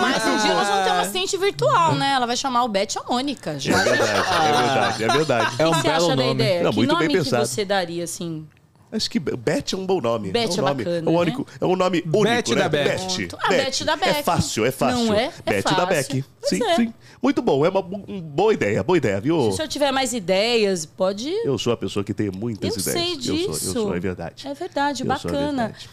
[0.02, 2.14] mas um dia nós vamos ter uma assistente virtual, né?
[2.14, 3.60] Ela vai chamar o Beth a Mônica.
[3.60, 3.74] Já.
[3.74, 5.56] É verdade, é verdade, é verdade.
[5.60, 6.32] É o um que você belo acha da nome.
[6.32, 6.64] ideia?
[6.64, 7.46] Não, que muito bem nome que pensado.
[7.46, 8.48] você daria, assim?
[8.92, 10.32] Acho que Beth é um bom nome.
[10.32, 11.20] Beth é um é nome, bacana, é um, né?
[11.22, 12.56] único, é um nome único, Beth né?
[12.56, 13.28] da Beck.
[13.28, 13.38] Pronto.
[13.42, 14.10] Ah, Beth da Beck.
[14.10, 15.06] É fácil, é fácil.
[15.06, 15.32] Não é?
[15.46, 15.86] É Beth da.
[15.86, 16.26] Beck.
[16.44, 16.76] Sim, é.
[16.76, 16.94] sim.
[17.22, 19.52] Muito bom, é uma bo- um- boa ideia, boa ideia, viu?
[19.54, 21.30] Se eu tiver mais ideias, pode...
[21.46, 23.00] Eu sou a pessoa que tem muitas Eu ideias.
[23.00, 23.68] sei Eu sou, disso.
[23.70, 24.48] eu sou, é verdade.
[24.48, 25.64] É verdade, Eu sou a bacana.
[25.68, 25.89] verdade.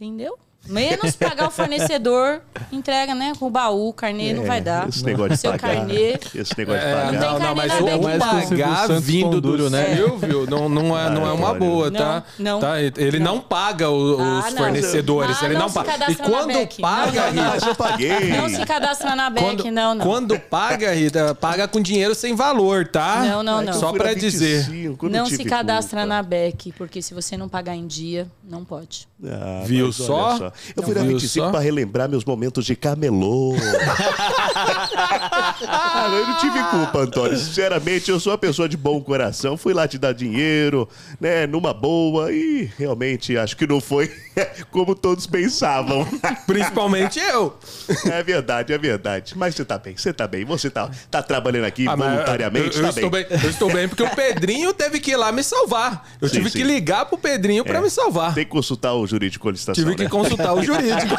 [0.00, 0.36] Entendeu?
[0.68, 2.40] Menos pagar o fornecedor,
[2.70, 3.32] entrega, né?
[3.38, 4.88] Com o baú, o carnê não É, vai dar.
[4.88, 5.76] Esse negócio de Seu pagar.
[5.76, 6.18] carnê.
[6.34, 7.10] Esse negócio de É, pagar.
[7.10, 8.18] tem não, não, carne mas na o, não.
[8.18, 9.96] pagar vindo Duro, né?
[9.96, 12.22] Silvio não, não, é, não é uma boa, Não, tá?
[12.38, 12.60] não.
[12.60, 12.80] Tá?
[12.80, 14.56] Ele não, paga o- os Ah, não.
[14.58, 15.90] fornecedores, Ah, ele não não se paga.
[15.90, 18.28] E cadastra na quando paga, Não, não, Rita, eu paguei.
[18.30, 20.06] Não se cadastra na Beck, quando, não, não.
[20.06, 23.22] quando paga, Rita, paga com dinheiro sem valor, tá?
[23.24, 23.72] Não, não, É não.
[23.72, 24.62] Só pra na dizer.
[24.62, 29.08] 25, Não se cadastra na Beck, porque se você não pagar em dia, não pode.
[29.24, 31.50] Ah, Viu mas Eu fui na Viu 25 só?
[31.50, 33.54] pra relembrar meus momentos de camelô.
[35.66, 37.36] ah, eu não tive culpa, Antônio.
[37.36, 39.56] Sinceramente, eu sou uma pessoa de bom coração.
[39.56, 40.88] Fui lá te dar dinheiro,
[41.20, 42.32] né, numa boa.
[42.32, 44.10] E realmente acho que não foi
[44.70, 46.06] como todos pensavam.
[46.46, 47.56] Principalmente eu.
[48.10, 49.34] é verdade, é verdade.
[49.36, 50.44] Mas você tá bem, você tá bem.
[50.44, 53.26] Você tá, tá trabalhando aqui Ah, voluntariamente, eu, eu tá estou bem.
[53.30, 56.08] Eu estou bem porque o Pedrinho teve que ir lá me salvar.
[56.20, 56.58] Eu Sim, tive sim.
[56.58, 57.80] que ligar pro Pedrinho pra É.
[57.80, 58.34] me salvar.
[58.34, 60.08] Tem que consultar o jurídico de licitação, Tive que né?
[60.08, 61.14] consultar o jurídico.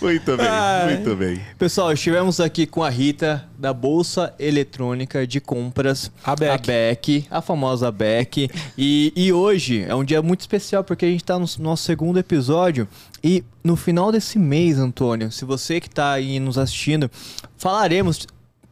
[0.00, 0.94] Muito bem, Ai.
[0.94, 1.40] muito bem.
[1.58, 6.10] Pessoal, estivemos aqui com a Rita da Bolsa Eletrônica de Compras.
[6.22, 6.52] A Beck.
[6.52, 8.50] A Beck, a famosa Beck.
[8.76, 12.18] E, e hoje é um dia muito especial porque a gente tá no nosso segundo
[12.18, 12.86] episódio.
[13.22, 17.10] E no final desse mês, Antônio, se você que tá aí nos assistindo,
[17.56, 18.26] falaremos.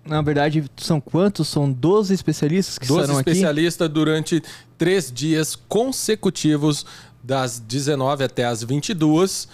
[0.04, 1.48] Na verdade, são quantos?
[1.48, 3.30] São 12 especialistas que 12 estarão aqui?
[3.30, 4.40] especialistas durante
[4.78, 6.86] três dias consecutivos,
[7.26, 9.48] das 19 até as 22.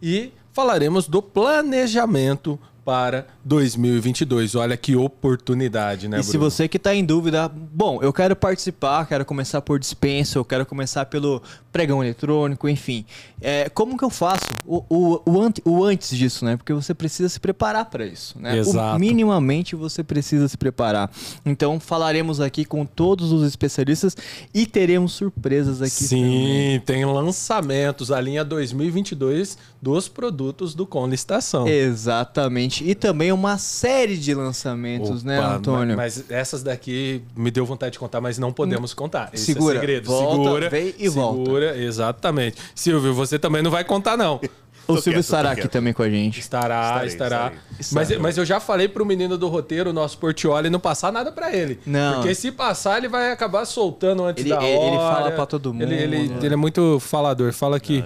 [0.00, 2.58] E falaremos do planejamento
[2.88, 4.54] para 2022.
[4.54, 6.50] Olha que oportunidade, né, E se Bruno?
[6.50, 10.64] você que tá em dúvida, bom, eu quero participar, quero começar por dispensa, eu quero
[10.64, 13.04] começar pelo pregão eletrônico, enfim.
[13.42, 14.46] É, como que eu faço?
[14.66, 16.56] O, o, o, ante- o antes disso, né?
[16.56, 18.54] Porque você precisa se preparar para isso, né?
[18.54, 18.98] O- Exato.
[18.98, 21.10] minimamente você precisa se preparar.
[21.44, 24.16] Então falaremos aqui com todos os especialistas
[24.54, 26.72] e teremos surpresas aqui também.
[26.78, 31.66] Sim, tem lançamentos, a linha 2022 dos produtos do Com Licitação.
[31.68, 32.82] Exatamente.
[32.88, 35.96] E também uma série de lançamentos, né, Opa, Antônio?
[35.96, 39.28] Mas mas essas daqui me deu vontade de contar, mas não podemos contar.
[39.32, 40.06] Esse Segura, é segredo.
[40.06, 41.44] volta, segura, vem e volta.
[41.44, 42.56] segura, exatamente.
[42.74, 44.36] Silvio, você também não vai contar, não.
[44.88, 45.70] o tô Silvio quieto, estará aqui quieto.
[45.72, 46.40] também com a gente.
[46.40, 47.52] Estará, Estarei, estará.
[47.78, 48.16] estarei.
[48.16, 51.30] Mas, mas eu já falei pro menino do roteiro, o nosso Portioli, não passar nada
[51.30, 51.78] pra ele.
[51.84, 52.14] Não.
[52.22, 54.66] Porque se passar, ele vai acabar soltando antes Ele- da hora.
[54.66, 56.44] ele- ele fala pra todo Ele, ele, mundo.
[56.44, 57.52] ele é muito falador.
[57.52, 58.02] Fala aqui.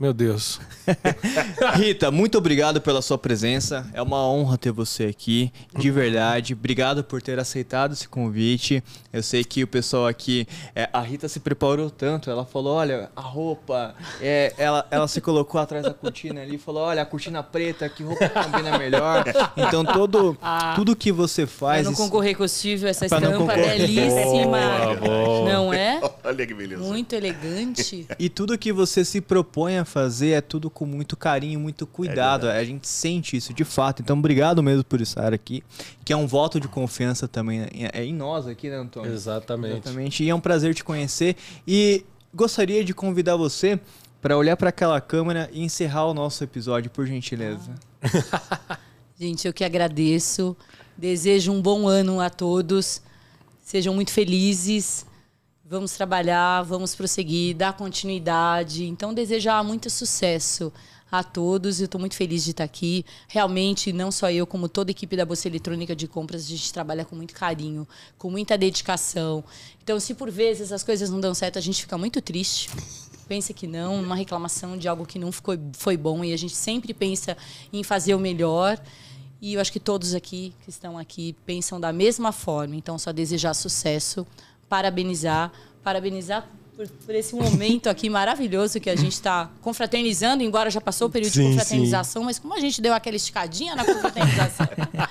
[0.00, 0.58] Meu Deus.
[1.76, 3.86] Rita, muito obrigado pela sua presença.
[3.92, 6.54] É uma honra ter você aqui, de verdade.
[6.54, 8.82] Obrigado por ter aceitado esse convite.
[9.12, 12.30] Eu sei que o pessoal aqui, é, a Rita se preparou tanto.
[12.30, 13.94] Ela falou: olha, a roupa.
[14.22, 17.86] é, ela, ela se colocou atrás da cortina ali, e falou: olha, a cortina preta,
[17.86, 19.24] que roupa combina melhor.
[19.54, 20.34] Então todo,
[20.76, 21.84] tudo que você Pra faz.
[21.84, 24.58] não isso- concorrer com o Silvio, essa Pra não estampa belíssima.
[24.70, 25.52] Boa, boa.
[25.52, 26.00] Não é?
[26.24, 26.82] Olha que beleza.
[26.82, 28.06] Muito elegante.
[28.18, 32.42] E tudo que você se propõe a fazer é tudo com muito carinho, muito cuidado.
[32.42, 32.60] verdade.
[32.60, 34.00] a gente sente isso de fato.
[34.00, 35.62] Então, obrigado mesmo por estar aqui.
[36.04, 39.12] Que é um voto de confiança também é em nós aqui, né, Antônio?
[39.12, 39.88] Exatamente.
[39.88, 40.24] Exatamente.
[40.24, 41.36] E é um prazer te conhecer.
[41.66, 43.78] E gostaria de convidar você
[44.22, 47.74] para olhar para aquela câmera e encerrar o nosso episódio, por gentileza.
[49.18, 50.56] Gente, eu que agradeço.
[50.96, 53.02] Desejo um bom ano a todos.
[53.62, 55.06] Sejam muito felizes.
[55.70, 58.86] Vamos trabalhar, vamos prosseguir, dar continuidade.
[58.86, 60.72] Então, desejar muito sucesso
[61.08, 61.78] a todos.
[61.78, 63.06] Eu estou muito feliz de estar aqui.
[63.28, 66.72] Realmente, não só eu, como toda a equipe da Bolsa Eletrônica de Compras, a gente
[66.72, 67.86] trabalha com muito carinho,
[68.18, 69.44] com muita dedicação.
[69.80, 72.68] Então, se por vezes as coisas não dão certo, a gente fica muito triste.
[73.28, 76.56] Pensa que não, uma reclamação de algo que não ficou, foi bom e a gente
[76.56, 77.36] sempre pensa
[77.72, 78.76] em fazer o melhor.
[79.40, 82.74] E eu acho que todos aqui que estão aqui pensam da mesma forma.
[82.74, 84.26] Então, só desejar sucesso,
[84.70, 85.52] parabenizar,
[85.82, 91.08] parabenizar por, por esse momento aqui maravilhoso que a gente está confraternizando, embora já passou
[91.08, 94.66] o período Sim, de confraternização, mas como a gente deu aquela esticadinha na confraternização.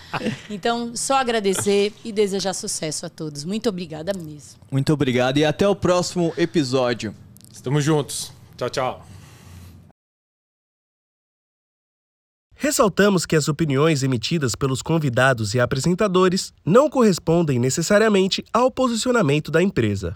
[0.49, 3.43] então, só agradecer e desejar sucesso a todos.
[3.43, 4.59] Muito obrigada mesmo.
[4.71, 7.13] Muito obrigado e até o próximo episódio.
[7.51, 8.31] Estamos juntos.
[8.57, 9.08] Tchau, tchau.
[12.61, 19.63] Ressaltamos que as opiniões emitidas pelos convidados e apresentadores não correspondem necessariamente ao posicionamento da
[19.63, 20.13] empresa.